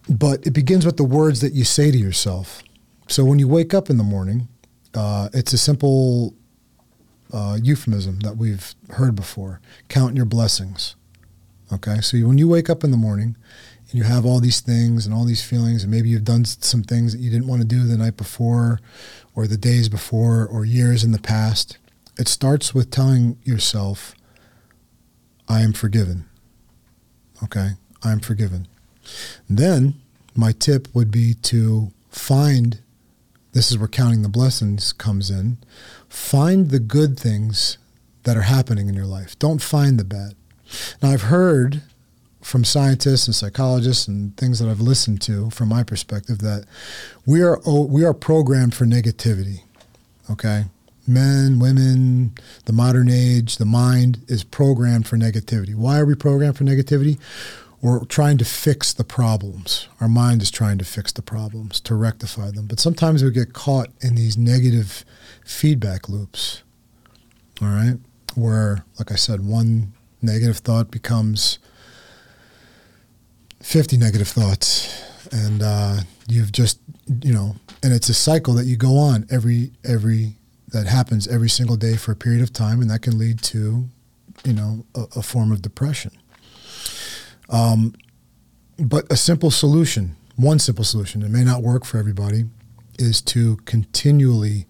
but 0.08 0.46
it 0.46 0.52
begins 0.52 0.84
with 0.84 0.96
the 0.96 1.04
words 1.04 1.40
that 1.40 1.52
you 1.52 1.64
say 1.64 1.90
to 1.90 1.96
yourself. 1.98 2.62
So 3.06 3.24
when 3.24 3.38
you 3.38 3.48
wake 3.48 3.74
up 3.74 3.90
in 3.90 3.96
the 3.96 4.04
morning, 4.04 4.48
uh, 4.94 5.28
it's 5.32 5.52
a 5.52 5.58
simple 5.58 6.34
uh, 7.32 7.58
euphemism 7.62 8.20
that 8.20 8.36
we've 8.36 8.74
heard 8.90 9.14
before. 9.14 9.60
Count 9.88 10.16
your 10.16 10.24
blessings. 10.24 10.96
Okay, 11.72 12.00
so 12.00 12.18
when 12.18 12.38
you 12.38 12.48
wake 12.48 12.70
up 12.70 12.84
in 12.84 12.90
the 12.90 12.96
morning 12.96 13.36
and 13.90 13.94
you 13.94 14.04
have 14.04 14.24
all 14.24 14.38
these 14.38 14.60
things 14.60 15.06
and 15.06 15.14
all 15.14 15.24
these 15.24 15.42
feelings, 15.42 15.82
and 15.82 15.90
maybe 15.90 16.08
you've 16.08 16.24
done 16.24 16.44
some 16.44 16.82
things 16.82 17.12
that 17.12 17.20
you 17.20 17.30
didn't 17.30 17.48
want 17.48 17.62
to 17.62 17.66
do 17.66 17.84
the 17.84 17.96
night 17.96 18.16
before, 18.16 18.80
or 19.34 19.46
the 19.46 19.56
days 19.56 19.88
before, 19.88 20.46
or 20.46 20.64
years 20.64 21.02
in 21.02 21.12
the 21.12 21.18
past, 21.18 21.78
it 22.18 22.28
starts 22.28 22.74
with 22.74 22.90
telling 22.90 23.38
yourself, 23.42 24.14
I 25.48 25.62
am 25.62 25.72
forgiven. 25.72 26.26
Okay, 27.42 27.70
I 28.02 28.12
am 28.12 28.20
forgiven. 28.20 28.68
then 29.48 29.94
my 30.36 30.52
tip 30.52 30.88
would 30.94 31.10
be 31.10 31.34
to 31.34 31.92
find 32.10 32.80
this 33.54 33.70
is 33.70 33.78
where 33.78 33.88
counting 33.88 34.22
the 34.22 34.28
blessings 34.28 34.92
comes 34.92 35.30
in. 35.30 35.58
Find 36.08 36.70
the 36.70 36.80
good 36.80 37.18
things 37.18 37.78
that 38.24 38.36
are 38.36 38.42
happening 38.42 38.88
in 38.88 38.94
your 38.94 39.06
life. 39.06 39.38
Don't 39.38 39.62
find 39.62 39.98
the 39.98 40.04
bad. 40.04 40.34
Now, 41.02 41.10
I've 41.10 41.22
heard 41.22 41.82
from 42.42 42.64
scientists 42.64 43.26
and 43.26 43.34
psychologists 43.34 44.06
and 44.06 44.36
things 44.36 44.58
that 44.58 44.68
I've 44.68 44.80
listened 44.80 45.22
to 45.22 45.50
from 45.50 45.68
my 45.68 45.82
perspective 45.82 46.38
that 46.38 46.66
we 47.24 47.42
are 47.42 47.58
we 47.64 48.04
are 48.04 48.12
programmed 48.12 48.74
for 48.74 48.84
negativity. 48.84 49.62
Okay? 50.30 50.64
Men, 51.06 51.58
women, 51.58 52.34
the 52.64 52.72
modern 52.72 53.10
age, 53.10 53.56
the 53.56 53.66
mind 53.66 54.24
is 54.26 54.42
programmed 54.42 55.06
for 55.06 55.16
negativity. 55.16 55.74
Why 55.74 55.98
are 55.98 56.06
we 56.06 56.14
programmed 56.14 56.56
for 56.56 56.64
negativity? 56.64 57.18
We're 57.84 58.02
trying 58.06 58.38
to 58.38 58.46
fix 58.46 58.94
the 58.94 59.04
problems. 59.04 59.88
Our 60.00 60.08
mind 60.08 60.40
is 60.40 60.50
trying 60.50 60.78
to 60.78 60.86
fix 60.86 61.12
the 61.12 61.20
problems, 61.20 61.80
to 61.80 61.94
rectify 61.94 62.50
them. 62.50 62.64
But 62.66 62.80
sometimes 62.80 63.22
we 63.22 63.30
get 63.30 63.52
caught 63.52 63.88
in 64.00 64.14
these 64.14 64.38
negative 64.38 65.04
feedback 65.44 66.08
loops. 66.08 66.62
All 67.60 67.68
right? 67.68 67.98
Where, 68.36 68.86
like 68.98 69.12
I 69.12 69.16
said, 69.16 69.46
one 69.46 69.92
negative 70.22 70.56
thought 70.56 70.90
becomes 70.90 71.58
50 73.60 73.98
negative 73.98 74.28
thoughts. 74.28 75.04
And 75.30 75.62
uh, 75.62 75.96
you've 76.26 76.52
just, 76.52 76.80
you 77.22 77.34
know, 77.34 77.56
and 77.82 77.92
it's 77.92 78.08
a 78.08 78.14
cycle 78.14 78.54
that 78.54 78.64
you 78.64 78.78
go 78.78 78.96
on 78.96 79.26
every, 79.30 79.72
every, 79.84 80.36
that 80.68 80.86
happens 80.86 81.28
every 81.28 81.50
single 81.50 81.76
day 81.76 81.96
for 81.96 82.12
a 82.12 82.16
period 82.16 82.40
of 82.40 82.50
time. 82.50 82.80
And 82.80 82.90
that 82.90 83.02
can 83.02 83.18
lead 83.18 83.42
to, 83.42 83.84
you 84.42 84.52
know, 84.54 84.86
a, 84.94 85.02
a 85.16 85.22
form 85.22 85.52
of 85.52 85.60
depression. 85.60 86.12
Um, 87.54 87.94
but 88.78 89.10
a 89.12 89.16
simple 89.16 89.52
solution, 89.52 90.16
one 90.34 90.58
simple 90.58 90.84
solution, 90.84 91.22
it 91.22 91.30
may 91.30 91.44
not 91.44 91.62
work 91.62 91.84
for 91.84 91.98
everybody, 91.98 92.46
is 92.98 93.22
to 93.22 93.56
continually, 93.64 94.66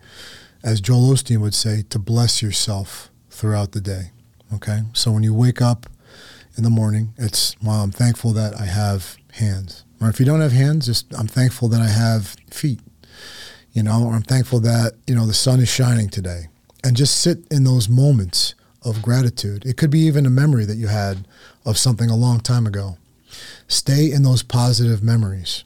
as 0.62 0.80
Joel 0.82 1.14
Osteen 1.14 1.38
would 1.38 1.54
say, 1.54 1.82
to 1.88 1.98
bless 1.98 2.42
yourself 2.42 3.10
throughout 3.30 3.72
the 3.72 3.80
day. 3.80 4.10
Okay? 4.54 4.82
So 4.92 5.12
when 5.12 5.22
you 5.22 5.32
wake 5.32 5.62
up 5.62 5.86
in 6.56 6.62
the 6.62 6.70
morning, 6.70 7.14
it's, 7.16 7.56
well, 7.62 7.82
I'm 7.82 7.90
thankful 7.90 8.32
that 8.34 8.60
I 8.60 8.66
have 8.66 9.16
hands. 9.32 9.84
Or 10.00 10.10
if 10.10 10.20
you 10.20 10.26
don't 10.26 10.42
have 10.42 10.52
hands, 10.52 10.86
just 10.86 11.06
I'm 11.18 11.26
thankful 11.26 11.68
that 11.68 11.80
I 11.80 11.88
have 11.88 12.36
feet. 12.50 12.80
You 13.72 13.82
know, 13.82 14.04
or 14.04 14.12
I'm 14.12 14.22
thankful 14.22 14.60
that, 14.60 14.92
you 15.06 15.14
know, 15.14 15.26
the 15.26 15.34
sun 15.34 15.58
is 15.58 15.68
shining 15.68 16.08
today. 16.10 16.48
And 16.84 16.96
just 16.96 17.20
sit 17.20 17.38
in 17.50 17.64
those 17.64 17.88
moments 17.88 18.54
of 18.84 19.02
gratitude. 19.02 19.64
It 19.64 19.76
could 19.76 19.90
be 19.90 20.00
even 20.00 20.26
a 20.26 20.30
memory 20.30 20.64
that 20.64 20.76
you 20.76 20.88
had 20.88 21.26
of 21.64 21.78
something 21.78 22.10
a 22.10 22.16
long 22.16 22.40
time 22.40 22.66
ago. 22.66 22.98
Stay 23.66 24.10
in 24.10 24.22
those 24.22 24.42
positive 24.42 25.02
memories 25.02 25.64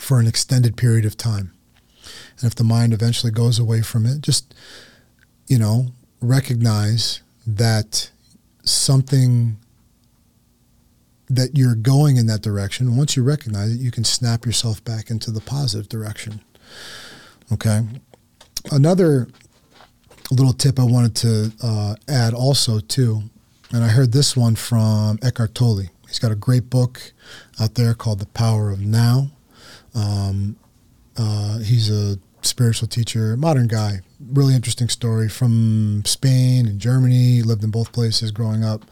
for 0.00 0.18
an 0.20 0.26
extended 0.26 0.76
period 0.76 1.04
of 1.04 1.16
time. 1.16 1.52
And 2.38 2.44
if 2.44 2.54
the 2.54 2.64
mind 2.64 2.92
eventually 2.92 3.32
goes 3.32 3.58
away 3.58 3.82
from 3.82 4.06
it, 4.06 4.20
just, 4.20 4.54
you 5.46 5.58
know, 5.58 5.88
recognize 6.20 7.20
that 7.46 8.10
something 8.62 9.56
that 11.28 11.56
you're 11.56 11.74
going 11.74 12.16
in 12.16 12.26
that 12.26 12.42
direction. 12.42 12.96
Once 12.96 13.16
you 13.16 13.22
recognize 13.22 13.72
it, 13.72 13.80
you 13.80 13.90
can 13.90 14.04
snap 14.04 14.44
yourself 14.44 14.82
back 14.84 15.10
into 15.10 15.30
the 15.30 15.40
positive 15.40 15.88
direction. 15.88 16.40
Okay. 17.52 17.82
Another 18.70 19.28
little 20.30 20.52
tip 20.52 20.78
I 20.78 20.84
wanted 20.84 21.14
to 21.16 21.52
uh, 21.62 21.94
add 22.08 22.34
also 22.34 22.80
too, 22.80 23.24
and 23.72 23.84
I 23.84 23.88
heard 23.88 24.12
this 24.12 24.36
one 24.36 24.56
from 24.56 25.18
Eckhart 25.22 25.54
Tolle. 25.54 25.88
He's 26.06 26.18
got 26.18 26.32
a 26.32 26.36
great 26.36 26.70
book 26.70 27.12
out 27.60 27.74
there 27.74 27.94
called 27.94 28.20
The 28.20 28.26
Power 28.26 28.70
of 28.70 28.80
Now. 28.80 29.30
Um, 29.94 30.56
uh, 31.16 31.58
he's 31.58 31.90
a 31.90 32.18
spiritual 32.42 32.88
teacher, 32.88 33.36
modern 33.36 33.68
guy. 33.68 34.00
Really 34.20 34.54
interesting 34.54 34.88
story 34.88 35.28
from 35.28 36.02
Spain 36.04 36.66
and 36.66 36.78
Germany. 36.80 37.42
Lived 37.42 37.64
in 37.64 37.70
both 37.70 37.92
places 37.92 38.30
growing 38.30 38.64
up, 38.64 38.84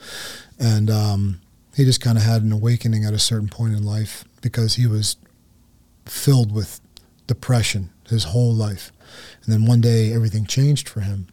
and 0.58 0.90
um, 0.90 1.40
he 1.76 1.84
just 1.84 2.00
kind 2.00 2.18
of 2.18 2.24
had 2.24 2.42
an 2.42 2.52
awakening 2.52 3.04
at 3.04 3.14
a 3.14 3.18
certain 3.18 3.48
point 3.48 3.74
in 3.74 3.84
life 3.84 4.24
because 4.40 4.74
he 4.74 4.86
was 4.86 5.16
filled 6.06 6.52
with 6.52 6.80
depression 7.26 7.90
his 8.08 8.24
whole 8.24 8.52
life, 8.52 8.92
and 9.44 9.52
then 9.52 9.66
one 9.66 9.80
day 9.80 10.12
everything 10.12 10.46
changed 10.46 10.88
for 10.88 11.00
him. 11.00 11.26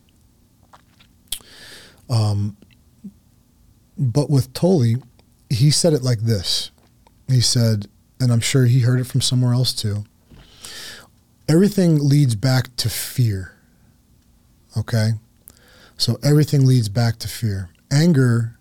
Um, 2.10 2.58
but 3.98 4.30
with 4.30 4.54
Tolle, 4.54 4.96
he 5.50 5.72
said 5.72 5.94
it 5.94 6.02
like 6.02 6.20
this. 6.20 6.72
He 7.28 7.42
said, 7.42 7.88
and 8.20 8.32
I'm 8.32 8.40
sure 8.40 8.66
he 8.66 8.80
heard 8.80 9.00
it 9.00 9.06
from 9.06 9.22
somewhere 9.22 9.54
else 9.54 9.74
too. 9.74 10.06
Everything 11.48 12.08
leads 12.08 12.36
back 12.36 12.76
to 12.78 12.90
fear. 12.90 13.54
Okay? 14.78 15.12
So 15.98 16.18
everything 16.24 16.66
leads 16.66 16.90
back 16.90 17.18
to 17.20 17.28
fear. 17.28 17.70
Anger, 17.92 18.58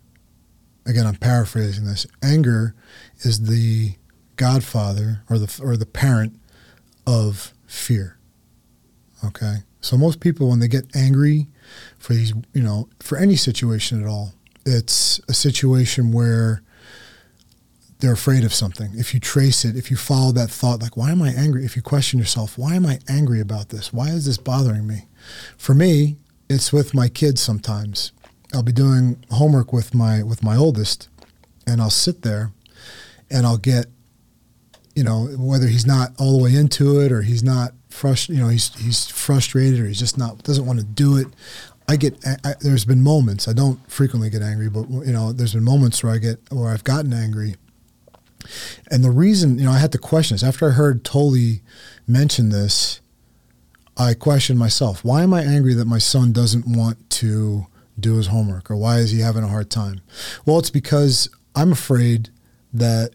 again, 0.85 1.07
I'm 1.07 1.15
paraphrasing 1.15 1.85
this. 1.85 2.05
Anger 2.21 2.75
is 3.19 3.47
the 3.47 3.95
godfather 4.35 5.21
or 5.29 5.37
the 5.37 5.61
or 5.63 5.77
the 5.77 5.85
parent 5.85 6.39
of 7.07 7.53
fear. 7.65 8.18
Okay? 9.23 9.57
So 9.81 9.97
most 9.97 10.19
people 10.19 10.49
when 10.49 10.59
they 10.59 10.67
get 10.67 10.95
angry 10.95 11.47
for 11.97 12.13
these, 12.13 12.33
you 12.53 12.61
know, 12.61 12.89
for 12.99 13.17
any 13.17 13.35
situation 13.35 14.01
at 14.01 14.07
all, 14.07 14.33
it's 14.65 15.19
a 15.29 15.33
situation 15.33 16.11
where 16.11 16.61
they're 17.99 18.13
afraid 18.13 18.43
of 18.43 18.53
something. 18.53 18.91
If 18.93 19.13
you 19.13 19.19
trace 19.19 19.65
it, 19.65 19.75
if 19.75 19.91
you 19.91 19.97
follow 19.97 20.31
that 20.33 20.49
thought, 20.49 20.81
like, 20.81 20.95
why 20.95 21.11
am 21.11 21.21
I 21.21 21.29
angry? 21.29 21.65
If 21.65 21.75
you 21.75 21.81
question 21.81 22.19
yourself, 22.19 22.57
why 22.57 22.75
am 22.75 22.85
I 22.85 22.99
angry 23.09 23.41
about 23.41 23.69
this? 23.69 23.91
Why 23.91 24.09
is 24.09 24.25
this 24.25 24.37
bothering 24.37 24.87
me? 24.87 25.07
For 25.57 25.73
me, 25.73 26.17
it's 26.49 26.71
with 26.71 26.93
my 26.93 27.09
kids 27.09 27.41
sometimes. 27.41 28.11
I'll 28.53 28.63
be 28.63 28.71
doing 28.71 29.23
homework 29.31 29.71
with 29.73 29.93
my 29.93 30.23
with 30.23 30.43
my 30.43 30.55
oldest, 30.55 31.09
and 31.67 31.81
I'll 31.81 31.89
sit 31.89 32.23
there, 32.23 32.51
and 33.29 33.45
I'll 33.45 33.57
get, 33.57 33.87
you 34.95 35.03
know, 35.03 35.25
whether 35.37 35.67
he's 35.67 35.85
not 35.85 36.13
all 36.17 36.37
the 36.37 36.43
way 36.43 36.55
into 36.55 36.99
it 36.99 37.11
or 37.11 37.21
he's 37.21 37.43
not 37.43 37.73
frustrated, 37.89 38.37
you 38.37 38.43
know, 38.43 38.49
he's 38.49 38.73
he's 38.75 39.07
frustrated 39.07 39.79
or 39.79 39.87
he's 39.87 39.99
just 39.99 40.17
not 40.17 40.43
doesn't 40.43 40.65
want 40.65 40.79
to 40.79 40.85
do 40.85 41.17
it. 41.17 41.27
I 41.87 41.95
get 41.95 42.23
I, 42.43 42.53
there's 42.61 42.85
been 42.85 43.01
moments 43.01 43.47
I 43.47 43.53
don't 43.53 43.79
frequently 43.89 44.29
get 44.29 44.41
angry, 44.41 44.69
but 44.69 44.89
you 44.89 45.11
know, 45.11 45.31
there's 45.31 45.53
been 45.53 45.63
moments 45.63 46.03
where 46.03 46.13
I 46.13 46.17
get 46.17 46.39
where 46.51 46.69
I've 46.69 46.83
gotten 46.83 47.13
angry 47.13 47.55
and 48.89 49.03
the 49.03 49.11
reason, 49.11 49.59
you 49.59 49.65
know, 49.65 49.71
I 49.71 49.79
had 49.79 49.91
to 49.93 49.97
question 49.97 50.35
this. 50.35 50.43
After 50.43 50.67
I 50.67 50.71
heard 50.71 51.03
Tolle 51.03 51.59
mention 52.07 52.49
this, 52.49 53.01
I 53.97 54.13
questioned 54.13 54.57
myself. 54.57 55.03
Why 55.03 55.23
am 55.23 55.33
I 55.33 55.43
angry 55.43 55.73
that 55.73 55.85
my 55.85 55.97
son 55.97 56.31
doesn't 56.31 56.65
want 56.65 57.09
to 57.11 57.67
do 57.99 58.15
his 58.15 58.27
homework? 58.27 58.71
Or 58.71 58.77
why 58.77 58.99
is 58.99 59.11
he 59.11 59.19
having 59.19 59.43
a 59.43 59.47
hard 59.47 59.69
time? 59.69 60.01
Well, 60.45 60.59
it's 60.59 60.69
because 60.69 61.29
I'm 61.55 61.71
afraid 61.71 62.29
that 62.73 63.11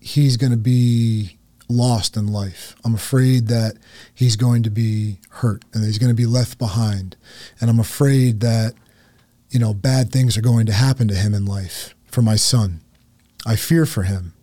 he's 0.00 0.36
going 0.36 0.52
to 0.52 0.58
be 0.58 1.38
lost 1.70 2.16
in 2.16 2.26
life. 2.26 2.74
I'm 2.84 2.94
afraid 2.94 3.46
that 3.48 3.76
he's 4.14 4.36
going 4.36 4.62
to 4.64 4.70
be 4.70 5.18
hurt 5.30 5.64
and 5.72 5.84
he's 5.84 5.98
going 5.98 6.10
to 6.10 6.14
be 6.14 6.26
left 6.26 6.58
behind. 6.58 7.16
And 7.60 7.70
I'm 7.70 7.80
afraid 7.80 8.40
that, 8.40 8.74
you 9.50 9.58
know, 9.58 9.72
bad 9.72 10.10
things 10.10 10.36
are 10.36 10.42
going 10.42 10.66
to 10.66 10.72
happen 10.72 11.08
to 11.08 11.14
him 11.14 11.32
in 11.32 11.46
life 11.46 11.94
for 12.06 12.22
my 12.22 12.36
son. 12.36 12.80
I 13.46 13.56
fear 13.56 13.86
for 13.86 14.02
him. 14.02 14.34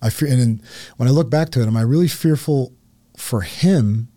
I 0.00 0.10
fear, 0.10 0.28
and 0.30 0.62
when 0.96 1.08
I 1.08 1.12
look 1.12 1.28
back 1.28 1.50
to 1.50 1.60
it, 1.60 1.66
am 1.66 1.76
I 1.76 1.82
really 1.82 2.08
fearful 2.08 2.72
for 3.16 3.42
him, 3.42 4.08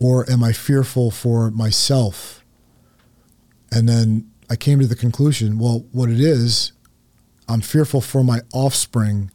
or 0.00 0.28
am 0.30 0.42
I 0.42 0.52
fearful 0.52 1.10
for 1.10 1.50
myself? 1.50 2.44
And 3.72 3.88
then 3.88 4.30
I 4.48 4.56
came 4.56 4.78
to 4.78 4.86
the 4.86 4.94
conclusion, 4.94 5.58
well, 5.58 5.84
what 5.90 6.10
it 6.10 6.20
is, 6.20 6.72
I'm 7.48 7.60
fearful 7.60 8.00
for 8.00 8.22
my 8.22 8.40
offspring 8.52 9.30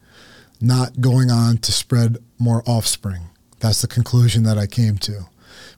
not 0.62 1.02
going 1.02 1.32
on 1.32 1.58
to 1.60 1.72
spread 1.72 2.18
more 2.38 2.64
offspring. 2.66 3.30
That's 3.60 3.82
the 3.82 3.88
conclusion 3.88 4.44
that 4.44 4.58
I 4.58 4.68
came 4.68 4.98
to 5.00 5.26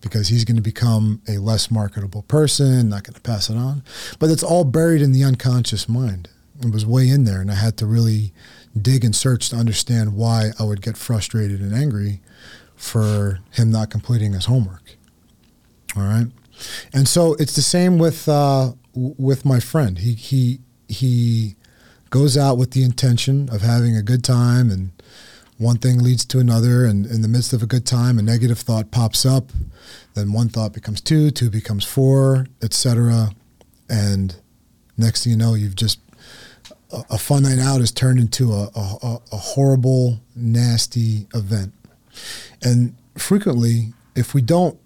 because 0.02 0.28
he's 0.28 0.46
going 0.46 0.58
to 0.58 0.62
become 0.62 1.22
a 1.28 1.38
less 1.38 1.70
marketable 1.70 2.24
person, 2.24 2.90
not 2.90 3.04
going 3.04 3.14
to 3.14 3.22
pass 3.22 3.50
it 3.50 3.56
on. 3.56 3.84
But 4.20 4.30
it's 4.30 4.44
all 4.44 4.64
buried 4.64 5.02
in 5.02 5.12
the 5.12 5.24
unconscious 5.24 5.88
mind 5.88 6.30
it 6.64 6.72
was 6.72 6.86
way 6.86 7.10
in 7.10 7.24
there, 7.24 7.42
and 7.42 7.52
I 7.52 7.56
had 7.56 7.78
to 7.78 7.86
really 7.86 8.34
dig 8.80 9.04
and 9.04 9.16
search 9.16 9.50
to 9.50 9.56
understand 9.56 10.16
why 10.16 10.52
I 10.60 10.64
would 10.64 10.82
get 10.82 10.98
frustrated 10.98 11.60
and 11.60 11.74
angry 11.74 12.22
for 12.76 13.40
him 13.52 13.72
not 13.72 13.90
completing 13.90 14.34
his 14.34 14.46
homework. 14.46 14.96
All 15.96 16.04
right, 16.04 16.28
and 16.94 17.08
so 17.08 17.34
it's 17.36 17.56
the 17.56 17.62
same 17.62 17.98
with 17.98 18.30
uh, 18.30 18.74
with 18.94 19.44
my 19.44 19.60
friend. 19.60 20.00
He 20.00 20.14
he 20.14 20.60
he 20.88 21.56
goes 22.12 22.38
out 22.38 22.58
with 22.58 22.72
the 22.72 22.84
intention 22.84 23.50
of 23.50 23.62
having 23.62 23.96
a 23.96 24.04
good 24.04 24.24
time 24.24 24.70
and 24.70 24.92
one 25.58 25.78
thing 25.78 26.00
leads 26.00 26.26
to 26.26 26.40
another 26.40 26.86
and 26.86 27.06
in 27.06 27.22
the 27.22 27.28
midst 27.28 27.54
of 27.54 27.64
a 27.64 27.68
good 27.68 27.86
time 27.86 28.20
a 28.20 28.22
negative 28.22 28.60
thought 28.60 28.92
pops 28.92 29.26
up 29.26 29.52
then 30.14 30.32
one 30.32 30.50
thought 30.50 30.74
becomes 30.74 31.02
two 31.02 31.32
two 31.32 31.50
becomes 31.50 31.84
four 31.84 32.46
etc 32.62 33.30
and 33.90 34.36
next 34.98 35.24
thing 35.24 35.32
you 35.32 35.38
know 35.38 35.56
you've 35.56 35.76
just 35.76 36.00
a 37.10 37.18
fun 37.18 37.44
night 37.44 37.60
out 37.60 37.80
has 37.80 37.92
turned 37.92 38.20
into 38.20 38.52
a, 38.52 38.70
a, 38.76 39.18
a, 39.32 39.38
horrible, 39.38 40.20
nasty 40.36 41.28
event. 41.34 41.74
And 42.62 42.96
frequently, 43.18 43.94
if 44.16 44.34
we 44.34 44.42
don't 44.42 44.78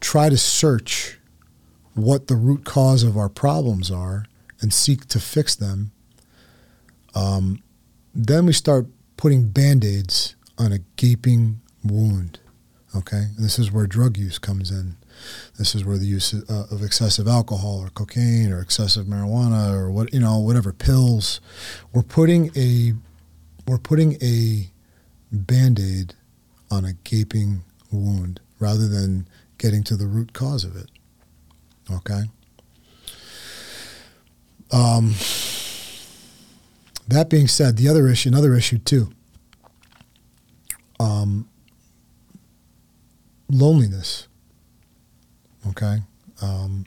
try 0.00 0.28
to 0.28 0.38
search 0.38 1.18
what 1.94 2.26
the 2.26 2.36
root 2.36 2.64
cause 2.64 3.02
of 3.02 3.16
our 3.16 3.28
problems 3.28 3.90
are 3.90 4.24
and 4.60 4.72
seek 4.72 5.06
to 5.08 5.20
fix 5.20 5.54
them, 5.54 5.92
um, 7.14 7.62
then 8.14 8.46
we 8.46 8.52
start 8.52 8.86
putting 9.16 9.48
band 9.48 9.84
aids 9.84 10.36
on 10.58 10.72
a 10.72 10.78
gaping 10.96 11.60
wound. 11.84 12.40
Okay? 12.96 13.24
And 13.36 13.44
this 13.44 13.58
is 13.58 13.72
where 13.72 13.86
drug 13.86 14.16
use 14.16 14.38
comes 14.38 14.70
in. 14.70 14.96
This 15.58 15.74
is 15.74 15.84
where 15.84 15.98
the 15.98 16.06
use 16.06 16.34
uh, 16.34 16.66
of 16.70 16.82
excessive 16.82 17.28
alcohol 17.28 17.80
or 17.80 17.88
cocaine 17.90 18.52
or 18.52 18.60
excessive 18.60 19.06
marijuana 19.06 19.72
or 19.72 19.90
what 19.90 20.12
you 20.12 20.20
know 20.20 20.38
whatever 20.38 20.72
pills. 20.72 21.40
We're 21.92 22.02
putting 22.02 22.50
a 22.56 22.94
we're 23.66 23.78
putting 23.78 24.14
a 24.22 24.70
band-aid 25.32 26.14
on 26.70 26.84
a 26.84 26.92
gaping 27.04 27.62
wound 27.90 28.40
rather 28.58 28.88
than 28.88 29.28
getting 29.58 29.82
to 29.84 29.96
the 29.96 30.06
root 30.06 30.32
cause 30.32 30.64
of 30.64 30.76
it. 30.76 30.90
Okay. 31.90 32.22
Um, 34.72 35.14
that 37.08 37.28
being 37.28 37.48
said, 37.48 37.76
the 37.76 37.88
other 37.88 38.08
issue, 38.08 38.28
another 38.28 38.54
issue 38.54 38.78
too. 38.78 39.10
Um, 40.98 41.48
loneliness. 43.48 44.28
Okay. 45.68 45.98
Um, 46.42 46.84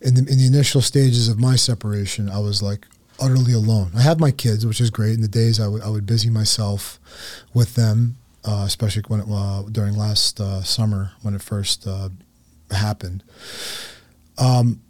in 0.00 0.14
the 0.14 0.20
in 0.20 0.38
the 0.38 0.46
initial 0.46 0.80
stages 0.80 1.28
of 1.28 1.38
my 1.38 1.56
separation, 1.56 2.28
I 2.28 2.38
was 2.38 2.62
like 2.62 2.86
utterly 3.20 3.52
alone. 3.52 3.92
I 3.96 4.02
have 4.02 4.18
my 4.18 4.30
kids, 4.30 4.66
which 4.66 4.80
is 4.80 4.90
great. 4.90 5.14
In 5.14 5.22
the 5.22 5.28
days 5.28 5.60
I 5.60 5.68
would 5.68 5.82
I 5.82 5.88
would 5.88 6.06
busy 6.06 6.30
myself 6.30 6.98
with 7.54 7.74
them, 7.74 8.16
uh, 8.44 8.64
especially 8.66 9.02
when 9.08 9.20
it, 9.20 9.26
uh, 9.30 9.62
during 9.70 9.96
last 9.96 10.40
uh, 10.40 10.62
summer 10.62 11.12
when 11.22 11.34
it 11.34 11.42
first 11.42 11.86
uh, 11.86 12.08
happened. 12.70 13.22
Um, 14.38 14.80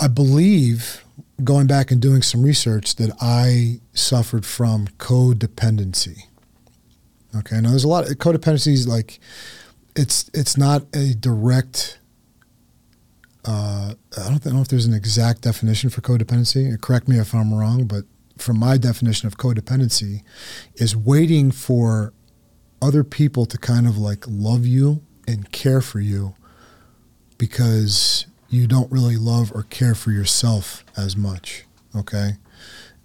I 0.00 0.08
believe 0.08 1.04
going 1.42 1.66
back 1.66 1.90
and 1.90 2.00
doing 2.00 2.22
some 2.22 2.42
research 2.42 2.96
that 2.96 3.10
I 3.20 3.80
suffered 3.92 4.46
from 4.46 4.88
codependency. 4.98 6.24
Okay, 7.36 7.60
now 7.60 7.70
there's 7.70 7.84
a 7.84 7.88
lot 7.88 8.08
of 8.08 8.16
codependency 8.18 8.72
is 8.72 8.86
like 8.86 9.18
it's 9.96 10.30
it's 10.32 10.56
not 10.56 10.84
a 10.94 11.14
direct. 11.14 11.98
Uh, 13.44 13.94
I 14.16 14.28
don't 14.28 14.44
know 14.46 14.62
if 14.62 14.68
there's 14.68 14.86
an 14.86 14.94
exact 14.94 15.42
definition 15.42 15.90
for 15.90 16.00
codependency. 16.00 16.80
Correct 16.80 17.08
me 17.08 17.18
if 17.18 17.34
I'm 17.34 17.52
wrong, 17.52 17.84
but 17.84 18.04
from 18.38 18.58
my 18.58 18.78
definition 18.78 19.26
of 19.26 19.36
codependency, 19.36 20.22
is 20.76 20.96
waiting 20.96 21.50
for 21.50 22.12
other 22.80 23.04
people 23.04 23.46
to 23.46 23.58
kind 23.58 23.86
of 23.86 23.98
like 23.98 24.24
love 24.26 24.66
you 24.66 25.02
and 25.26 25.50
care 25.52 25.80
for 25.80 26.00
you 26.00 26.34
because 27.38 28.26
you 28.54 28.66
don't 28.66 28.90
really 28.90 29.16
love 29.16 29.52
or 29.54 29.64
care 29.64 29.94
for 29.94 30.10
yourself 30.10 30.84
as 30.96 31.16
much. 31.16 31.64
Okay, 31.96 32.32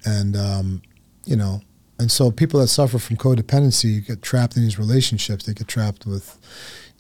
and 0.05 0.35
um, 0.35 0.81
you 1.25 1.35
know, 1.35 1.62
and 1.99 2.09
so 2.09 2.31
people 2.31 2.59
that 2.62 2.67
suffer 2.67 2.97
from 2.97 3.17
codependency 3.17 4.05
get 4.05 4.21
trapped 4.21 4.55
in 4.55 4.63
these 4.63 4.79
relationships. 4.79 5.45
They 5.45 5.53
get 5.53 5.67
trapped 5.67 6.05
with, 6.05 6.38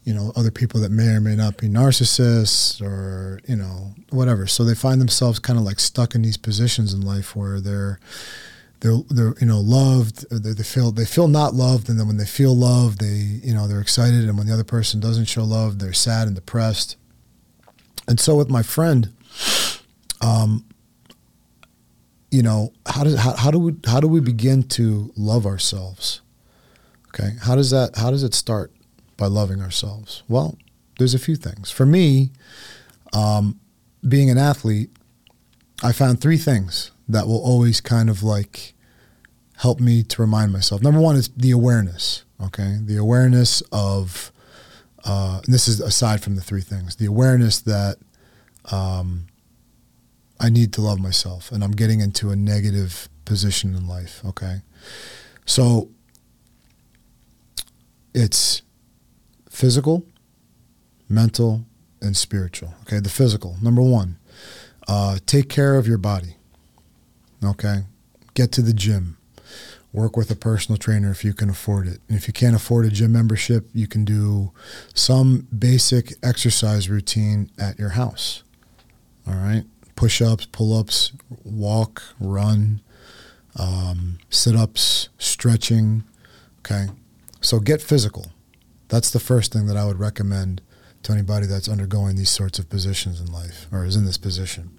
you 0.03 0.13
know, 0.13 0.33
other 0.35 0.51
people 0.51 0.81
that 0.81 0.91
may 0.91 1.07
or 1.07 1.21
may 1.21 1.35
not 1.35 1.57
be 1.57 1.69
narcissists 1.69 2.81
or, 2.81 3.39
you 3.47 3.55
know, 3.55 3.93
whatever. 4.09 4.45
So 4.45 4.65
they 4.65 4.75
find 4.75 4.99
themselves 4.99 5.39
kind 5.39 5.57
of 5.57 5.63
like 5.63 5.79
stuck 5.79 6.15
in 6.15 6.21
these 6.21 6.37
positions 6.37 6.93
in 6.93 7.01
life 7.01 7.35
where 7.35 7.61
they're 7.61 7.99
they're 8.81 8.97
they're 9.09 9.33
you 9.41 9.45
know 9.45 9.59
loved 9.59 10.29
they, 10.31 10.53
they 10.53 10.63
feel 10.63 10.91
they 10.91 11.03
feel 11.03 11.27
not 11.27 11.53
loved 11.53 11.89
and 11.89 11.99
then 11.99 12.07
when 12.07 12.15
they 12.15 12.25
feel 12.25 12.55
loved 12.55 13.01
they 13.01 13.41
you 13.45 13.53
know 13.53 13.67
they're 13.67 13.81
excited 13.81 14.23
and 14.23 14.37
when 14.37 14.47
the 14.47 14.53
other 14.53 14.63
person 14.63 15.01
doesn't 15.01 15.25
show 15.25 15.43
love 15.43 15.79
they're 15.79 15.91
sad 15.91 16.27
and 16.27 16.35
depressed 16.37 16.95
and 18.09 18.19
so 18.19 18.35
with 18.35 18.49
my 18.49 18.61
friend 18.61 19.13
um 20.21 20.65
you 22.29 22.43
know 22.43 22.73
how 22.85 23.05
does 23.05 23.17
how, 23.17 23.33
how 23.37 23.49
do 23.49 23.57
we 23.57 23.75
how 23.85 24.01
do 24.01 24.07
we 24.07 24.19
begin 24.19 24.61
to 24.63 25.13
love 25.15 25.45
ourselves 25.45 26.19
okay 27.07 27.37
how 27.43 27.55
does 27.55 27.71
that 27.71 27.95
how 27.95 28.11
does 28.11 28.23
it 28.23 28.33
start 28.33 28.73
by 29.15 29.27
loving 29.27 29.61
ourselves 29.61 30.23
well 30.27 30.57
there's 30.97 31.13
a 31.13 31.19
few 31.19 31.37
things 31.37 31.71
for 31.71 31.85
me 31.85 32.31
um, 33.13 33.57
being 34.07 34.29
an 34.29 34.37
athlete 34.37 34.89
i 35.81 35.93
found 35.93 36.19
three 36.19 36.37
things 36.37 36.91
that 37.07 37.25
will 37.25 37.41
always 37.41 37.79
kind 37.79 38.09
of 38.09 38.21
like 38.21 38.73
help 39.59 39.79
me 39.79 40.03
to 40.03 40.21
remind 40.21 40.53
myself. 40.53 40.81
Number 40.81 40.99
one 41.01 41.15
is 41.15 41.29
the 41.35 41.51
awareness. 41.51 42.23
Okay, 42.41 42.77
the 42.81 42.95
awareness 42.95 43.61
of, 43.73 44.31
uh, 45.05 45.41
and 45.43 45.53
this 45.53 45.67
is 45.67 45.79
aside 45.79 46.21
from 46.21 46.35
the 46.35 46.41
three 46.41 46.61
things, 46.61 46.95
the 46.95 47.05
awareness 47.05 47.59
that 47.61 47.97
um, 48.71 49.27
I 50.39 50.49
need 50.49 50.73
to 50.73 50.81
love 50.81 50.99
myself, 50.99 51.51
and 51.51 51.63
I'm 51.63 51.71
getting 51.71 51.99
into 51.99 52.29
a 52.29 52.35
negative 52.35 53.09
position 53.25 53.75
in 53.75 53.87
life. 53.87 54.21
Okay, 54.25 54.61
so 55.45 55.89
it's 58.13 58.61
physical, 59.49 60.05
mental, 61.07 61.65
and 62.01 62.15
spiritual. 62.15 62.73
Okay, 62.81 62.99
the 62.99 63.09
physical. 63.09 63.57
Number 63.61 63.81
one, 63.81 64.17
uh, 64.87 65.19
take 65.25 65.49
care 65.49 65.75
of 65.75 65.87
your 65.87 65.97
body. 65.97 66.35
Okay. 67.43 67.83
Get 68.33 68.51
to 68.53 68.61
the 68.61 68.73
gym. 68.73 69.17
Work 69.91 70.15
with 70.15 70.29
a 70.29 70.35
personal 70.35 70.77
trainer 70.77 71.09
if 71.09 71.25
you 71.25 71.33
can 71.33 71.49
afford 71.49 71.87
it. 71.87 71.99
And 72.07 72.17
if 72.17 72.27
you 72.27 72.33
can't 72.33 72.55
afford 72.55 72.85
a 72.85 72.89
gym 72.89 73.11
membership, 73.11 73.67
you 73.73 73.87
can 73.87 74.05
do 74.05 74.51
some 74.93 75.47
basic 75.57 76.13
exercise 76.21 76.89
routine 76.89 77.49
at 77.57 77.79
your 77.79 77.89
house. 77.89 78.43
All 79.27 79.33
right. 79.33 79.63
Push 79.95 80.21
ups, 80.21 80.45
pull 80.45 80.77
ups, 80.77 81.11
walk, 81.43 82.03
run, 82.19 82.81
um, 83.55 84.19
sit 84.29 84.55
ups, 84.55 85.09
stretching. 85.17 86.03
Okay. 86.59 86.87
So 87.41 87.59
get 87.59 87.81
physical. 87.81 88.27
That's 88.89 89.11
the 89.11 89.19
first 89.19 89.53
thing 89.53 89.65
that 89.67 89.77
I 89.77 89.85
would 89.85 89.99
recommend 89.99 90.61
to 91.03 91.13
anybody 91.13 91.47
that's 91.47 91.69
undergoing 91.69 92.15
these 92.15 92.29
sorts 92.29 92.59
of 92.59 92.69
positions 92.69 93.21
in 93.21 93.31
life 93.31 93.67
or 93.71 93.85
is 93.85 93.95
in 93.95 94.05
this 94.05 94.17
position. 94.17 94.69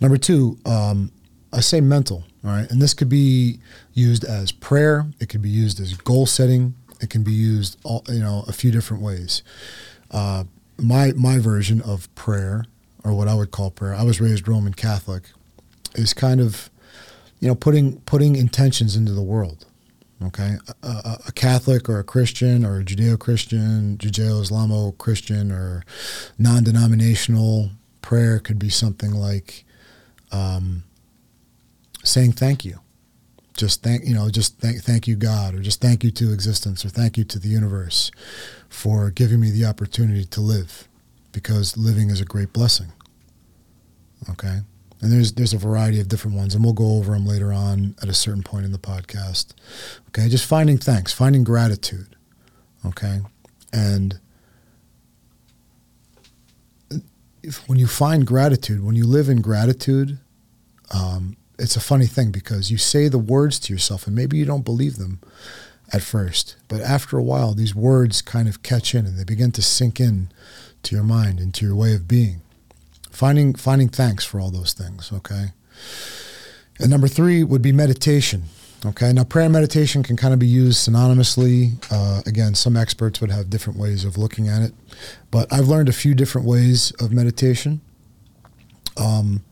Number 0.00 0.16
two, 0.16 0.58
um, 0.64 1.12
I 1.52 1.60
say 1.60 1.80
mental, 1.80 2.24
all 2.44 2.50
right? 2.50 2.70
And 2.70 2.80
this 2.80 2.94
could 2.94 3.08
be 3.08 3.58
used 3.92 4.24
as 4.24 4.52
prayer, 4.52 5.06
it 5.20 5.28
could 5.28 5.42
be 5.42 5.50
used 5.50 5.80
as 5.80 5.94
goal 5.94 6.26
setting, 6.26 6.74
it 7.00 7.10
can 7.10 7.22
be 7.22 7.32
used 7.32 7.78
all, 7.84 8.04
you 8.08 8.20
know, 8.20 8.44
a 8.46 8.52
few 8.52 8.70
different 8.70 9.02
ways. 9.02 9.42
Uh, 10.10 10.44
my 10.76 11.12
my 11.12 11.38
version 11.38 11.80
of 11.82 12.12
prayer 12.14 12.64
or 13.04 13.12
what 13.12 13.28
I 13.28 13.34
would 13.34 13.50
call 13.50 13.70
prayer, 13.70 13.94
I 13.94 14.02
was 14.02 14.20
raised 14.20 14.48
Roman 14.48 14.74
Catholic, 14.74 15.24
is 15.94 16.14
kind 16.14 16.40
of 16.40 16.70
you 17.38 17.48
know 17.48 17.54
putting 17.54 18.00
putting 18.02 18.36
intentions 18.36 18.96
into 18.96 19.12
the 19.12 19.22
world. 19.22 19.66
Okay, 20.22 20.56
a, 20.82 20.86
a, 20.86 21.18
a 21.28 21.32
Catholic 21.32 21.88
or 21.88 21.98
a 21.98 22.04
Christian 22.04 22.62
or 22.62 22.80
a 22.80 22.84
Judeo-Christian, 22.84 23.96
Judeo-Islamo-Christian 23.96 25.50
or 25.50 25.82
non-denominational 26.38 27.70
prayer 28.02 28.38
could 28.38 28.58
be 28.58 28.68
something 28.68 29.12
like 29.12 29.64
um, 30.30 30.82
saying 32.02 32.32
thank 32.32 32.64
you. 32.64 32.80
Just 33.56 33.82
thank 33.82 34.04
you 34.04 34.14
know, 34.14 34.30
just 34.30 34.58
thank 34.58 34.82
thank 34.82 35.06
you 35.06 35.16
God, 35.16 35.54
or 35.54 35.60
just 35.60 35.80
thank 35.80 36.02
you 36.02 36.10
to 36.12 36.32
existence, 36.32 36.84
or 36.84 36.88
thank 36.88 37.18
you 37.18 37.24
to 37.24 37.38
the 37.38 37.48
universe 37.48 38.10
for 38.68 39.10
giving 39.10 39.40
me 39.40 39.50
the 39.50 39.66
opportunity 39.66 40.24
to 40.24 40.40
live, 40.40 40.88
because 41.32 41.76
living 41.76 42.10
is 42.10 42.20
a 42.20 42.24
great 42.24 42.52
blessing. 42.52 42.92
Okay, 44.30 44.60
and 45.00 45.12
there's 45.12 45.32
there's 45.32 45.52
a 45.52 45.58
variety 45.58 46.00
of 46.00 46.08
different 46.08 46.36
ones, 46.36 46.54
and 46.54 46.64
we'll 46.64 46.72
go 46.72 46.96
over 46.96 47.12
them 47.12 47.26
later 47.26 47.52
on 47.52 47.96
at 48.00 48.08
a 48.08 48.14
certain 48.14 48.42
point 48.42 48.64
in 48.64 48.72
the 48.72 48.78
podcast. 48.78 49.52
Okay, 50.08 50.28
just 50.28 50.46
finding 50.46 50.78
thanks, 50.78 51.12
finding 51.12 51.44
gratitude. 51.44 52.16
Okay, 52.86 53.20
and 53.72 54.20
if, 57.42 57.68
when 57.68 57.78
you 57.78 57.86
find 57.86 58.26
gratitude, 58.26 58.82
when 58.84 58.96
you 58.96 59.06
live 59.06 59.28
in 59.28 59.40
gratitude, 59.42 60.18
um, 60.94 61.36
it's 61.60 61.76
a 61.76 61.80
funny 61.80 62.06
thing 62.06 62.30
because 62.30 62.70
you 62.70 62.78
say 62.78 63.08
the 63.08 63.18
words 63.18 63.58
to 63.60 63.72
yourself 63.72 64.06
and 64.06 64.16
maybe 64.16 64.36
you 64.36 64.44
don't 64.44 64.64
believe 64.64 64.96
them 64.96 65.20
at 65.92 66.02
first, 66.02 66.56
but 66.68 66.80
after 66.80 67.18
a 67.18 67.22
while, 67.22 67.52
these 67.52 67.74
words 67.74 68.22
kind 68.22 68.48
of 68.48 68.62
catch 68.62 68.94
in 68.94 69.06
and 69.06 69.18
they 69.18 69.24
begin 69.24 69.52
to 69.52 69.62
sink 69.62 70.00
in 70.00 70.30
to 70.82 70.94
your 70.94 71.04
mind 71.04 71.40
and 71.40 71.52
to 71.54 71.66
your 71.66 71.74
way 71.74 71.94
of 71.94 72.08
being. 72.08 72.40
Finding 73.10 73.54
finding 73.54 73.88
thanks 73.88 74.24
for 74.24 74.40
all 74.40 74.50
those 74.50 74.72
things. 74.72 75.12
Okay. 75.12 75.46
And 76.78 76.90
number 76.90 77.08
three 77.08 77.42
would 77.44 77.60
be 77.60 77.72
meditation. 77.72 78.44
Okay. 78.86 79.12
Now, 79.12 79.24
prayer 79.24 79.44
and 79.44 79.52
meditation 79.52 80.02
can 80.02 80.16
kind 80.16 80.32
of 80.32 80.38
be 80.38 80.46
used 80.46 80.88
synonymously. 80.88 81.74
Uh, 81.90 82.22
again, 82.24 82.54
some 82.54 82.76
experts 82.76 83.20
would 83.20 83.30
have 83.30 83.50
different 83.50 83.78
ways 83.78 84.04
of 84.04 84.16
looking 84.16 84.48
at 84.48 84.62
it, 84.62 84.72
but 85.30 85.52
I've 85.52 85.68
learned 85.68 85.88
a 85.88 85.92
few 85.92 86.14
different 86.14 86.46
ways 86.46 86.92
of 86.92 87.12
meditation. 87.12 87.80
Um, 88.96 89.42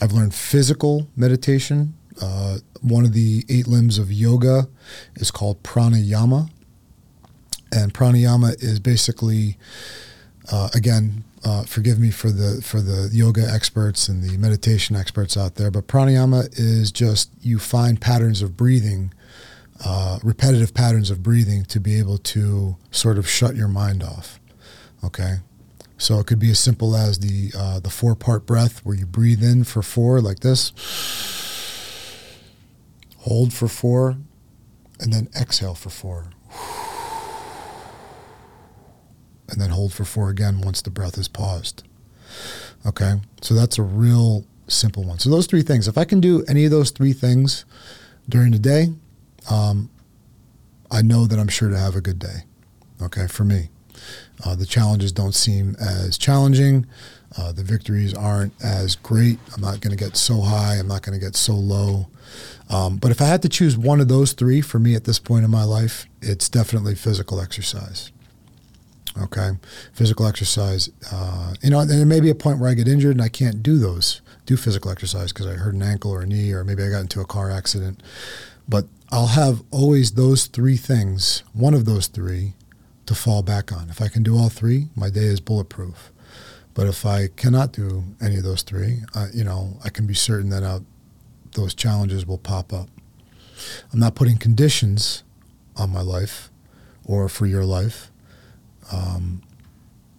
I've 0.00 0.12
learned 0.12 0.34
physical 0.34 1.08
meditation. 1.16 1.94
Uh, 2.20 2.58
one 2.80 3.04
of 3.04 3.12
the 3.12 3.44
eight 3.48 3.66
limbs 3.66 3.98
of 3.98 4.12
yoga 4.12 4.68
is 5.16 5.30
called 5.30 5.62
pranayama. 5.62 6.50
And 7.74 7.94
pranayama 7.94 8.62
is 8.62 8.80
basically, 8.80 9.56
uh, 10.50 10.68
again, 10.74 11.24
uh, 11.44 11.64
forgive 11.64 11.98
me 11.98 12.10
for 12.10 12.30
the 12.30 12.62
for 12.62 12.80
the 12.80 13.10
yoga 13.12 13.44
experts 13.48 14.08
and 14.08 14.22
the 14.22 14.36
meditation 14.36 14.94
experts 14.94 15.36
out 15.36 15.56
there, 15.56 15.70
but 15.70 15.88
pranayama 15.88 16.48
is 16.58 16.92
just 16.92 17.30
you 17.40 17.58
find 17.58 18.00
patterns 18.00 18.42
of 18.42 18.56
breathing, 18.56 19.12
uh, 19.84 20.18
repetitive 20.22 20.72
patterns 20.72 21.10
of 21.10 21.22
breathing 21.22 21.64
to 21.64 21.80
be 21.80 21.98
able 21.98 22.18
to 22.18 22.76
sort 22.90 23.18
of 23.18 23.28
shut 23.28 23.56
your 23.56 23.68
mind 23.68 24.02
off. 24.04 24.38
Okay, 25.02 25.38
so 26.02 26.18
it 26.18 26.26
could 26.26 26.40
be 26.40 26.50
as 26.50 26.58
simple 26.58 26.96
as 26.96 27.20
the 27.20 27.52
uh, 27.56 27.78
the 27.78 27.88
four 27.88 28.16
part 28.16 28.44
breath, 28.44 28.84
where 28.84 28.96
you 28.96 29.06
breathe 29.06 29.40
in 29.40 29.62
for 29.62 29.82
four, 29.82 30.20
like 30.20 30.40
this, 30.40 30.72
hold 33.18 33.52
for 33.52 33.68
four, 33.68 34.16
and 34.98 35.12
then 35.12 35.28
exhale 35.40 35.76
for 35.76 35.90
four, 35.90 36.26
and 39.48 39.60
then 39.60 39.70
hold 39.70 39.92
for 39.92 40.04
four 40.04 40.28
again 40.28 40.60
once 40.60 40.82
the 40.82 40.90
breath 40.90 41.16
is 41.16 41.28
paused. 41.28 41.84
Okay, 42.84 43.20
so 43.40 43.54
that's 43.54 43.78
a 43.78 43.82
real 43.82 44.44
simple 44.66 45.04
one. 45.04 45.20
So 45.20 45.30
those 45.30 45.46
three 45.46 45.62
things. 45.62 45.86
If 45.86 45.96
I 45.96 46.04
can 46.04 46.20
do 46.20 46.44
any 46.48 46.64
of 46.64 46.72
those 46.72 46.90
three 46.90 47.12
things 47.12 47.64
during 48.28 48.50
the 48.50 48.58
day, 48.58 48.88
um, 49.48 49.88
I 50.90 51.00
know 51.00 51.26
that 51.28 51.38
I'm 51.38 51.46
sure 51.46 51.70
to 51.70 51.78
have 51.78 51.94
a 51.94 52.00
good 52.00 52.18
day. 52.18 52.42
Okay, 53.00 53.28
for 53.28 53.44
me. 53.44 53.68
Uh, 54.44 54.54
the 54.54 54.66
challenges 54.66 55.12
don't 55.12 55.34
seem 55.34 55.76
as 55.80 56.18
challenging. 56.18 56.86
Uh, 57.38 57.52
the 57.52 57.62
victories 57.62 58.12
aren't 58.12 58.52
as 58.62 58.96
great. 58.96 59.38
I'm 59.54 59.62
not 59.62 59.80
going 59.80 59.96
to 59.96 60.04
get 60.04 60.16
so 60.16 60.40
high. 60.40 60.74
I'm 60.76 60.88
not 60.88 61.02
going 61.02 61.18
to 61.18 61.24
get 61.24 61.36
so 61.36 61.54
low. 61.54 62.08
Um, 62.68 62.96
but 62.96 63.10
if 63.10 63.20
I 63.20 63.26
had 63.26 63.42
to 63.42 63.48
choose 63.48 63.76
one 63.76 64.00
of 64.00 64.08
those 64.08 64.32
three 64.32 64.60
for 64.60 64.78
me 64.78 64.94
at 64.94 65.04
this 65.04 65.18
point 65.18 65.44
in 65.44 65.50
my 65.50 65.64
life, 65.64 66.06
it's 66.20 66.48
definitely 66.48 66.94
physical 66.94 67.40
exercise. 67.40 68.10
Okay, 69.20 69.50
physical 69.92 70.26
exercise. 70.26 70.88
Uh, 71.10 71.54
you 71.62 71.68
know, 71.68 71.84
there 71.84 72.06
may 72.06 72.20
be 72.20 72.30
a 72.30 72.34
point 72.34 72.58
where 72.58 72.70
I 72.70 72.74
get 72.74 72.88
injured 72.88 73.12
and 73.12 73.22
I 73.22 73.28
can't 73.28 73.62
do 73.62 73.78
those, 73.78 74.22
do 74.46 74.56
physical 74.56 74.90
exercise 74.90 75.32
because 75.32 75.46
I 75.46 75.54
hurt 75.54 75.74
an 75.74 75.82
ankle 75.82 76.12
or 76.12 76.22
a 76.22 76.26
knee, 76.26 76.52
or 76.52 76.64
maybe 76.64 76.82
I 76.82 76.88
got 76.88 77.00
into 77.00 77.20
a 77.20 77.26
car 77.26 77.50
accident. 77.50 78.02
But 78.66 78.86
I'll 79.10 79.28
have 79.28 79.62
always 79.70 80.12
those 80.12 80.46
three 80.46 80.78
things, 80.78 81.42
one 81.52 81.74
of 81.74 81.84
those 81.84 82.06
three, 82.06 82.54
to 83.06 83.14
fall 83.14 83.42
back 83.42 83.72
on. 83.72 83.88
If 83.90 84.00
I 84.00 84.08
can 84.08 84.22
do 84.22 84.36
all 84.36 84.48
three, 84.48 84.88
my 84.94 85.10
day 85.10 85.24
is 85.24 85.40
bulletproof. 85.40 86.10
But 86.74 86.86
if 86.86 87.04
I 87.04 87.28
cannot 87.28 87.72
do 87.72 88.04
any 88.20 88.36
of 88.36 88.44
those 88.44 88.62
three, 88.62 89.00
uh, 89.14 89.28
you 89.34 89.44
know, 89.44 89.76
I 89.84 89.90
can 89.90 90.06
be 90.06 90.14
certain 90.14 90.50
that 90.50 90.62
uh, 90.62 90.80
those 91.52 91.74
challenges 91.74 92.26
will 92.26 92.38
pop 92.38 92.72
up. 92.72 92.88
I'm 93.92 93.98
not 93.98 94.14
putting 94.14 94.38
conditions 94.38 95.22
on 95.76 95.90
my 95.90 96.00
life 96.00 96.50
or 97.04 97.28
for 97.28 97.46
your 97.46 97.64
life, 97.64 98.10
um, 98.90 99.42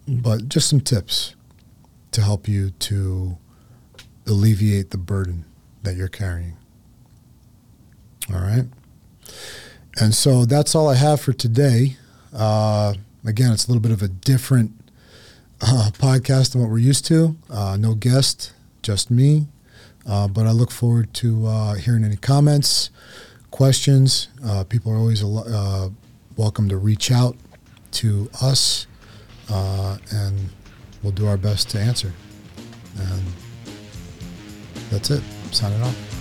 but 0.06 0.48
just 0.48 0.68
some 0.68 0.80
tips 0.80 1.34
to 2.12 2.22
help 2.22 2.46
you 2.46 2.70
to 2.70 3.36
alleviate 4.26 4.90
the 4.90 4.98
burden 4.98 5.44
that 5.82 5.96
you're 5.96 6.08
carrying. 6.08 6.56
All 8.32 8.40
right. 8.40 8.66
And 10.00 10.14
so 10.14 10.44
that's 10.44 10.74
all 10.74 10.88
I 10.88 10.94
have 10.94 11.20
for 11.20 11.32
today. 11.32 11.96
Uh, 12.34 12.94
again, 13.24 13.52
it's 13.52 13.66
a 13.66 13.68
little 13.68 13.82
bit 13.82 13.92
of 13.92 14.02
a 14.02 14.08
different 14.08 14.72
uh, 15.60 15.90
podcast 15.94 16.52
than 16.52 16.60
what 16.60 16.70
we're 16.70 16.78
used 16.78 17.06
to. 17.06 17.36
Uh, 17.50 17.76
no 17.78 17.94
guest, 17.94 18.52
just 18.82 19.10
me. 19.10 19.46
Uh, 20.06 20.28
but 20.28 20.46
I 20.46 20.50
look 20.50 20.70
forward 20.70 21.14
to 21.14 21.46
uh, 21.46 21.74
hearing 21.74 22.04
any 22.04 22.16
comments, 22.16 22.90
questions. 23.50 24.28
Uh, 24.44 24.64
people 24.64 24.92
are 24.92 24.96
always 24.96 25.24
welcome 26.36 26.68
to 26.68 26.76
reach 26.76 27.10
out 27.10 27.36
to 27.92 28.28
us, 28.42 28.86
and 29.48 30.50
we'll 31.02 31.12
do 31.12 31.26
our 31.26 31.36
best 31.38 31.70
to 31.70 31.78
answer. 31.78 32.12
And 32.98 33.22
that's 34.90 35.10
it. 35.10 35.22
Signing 35.52 35.80
off. 35.82 36.13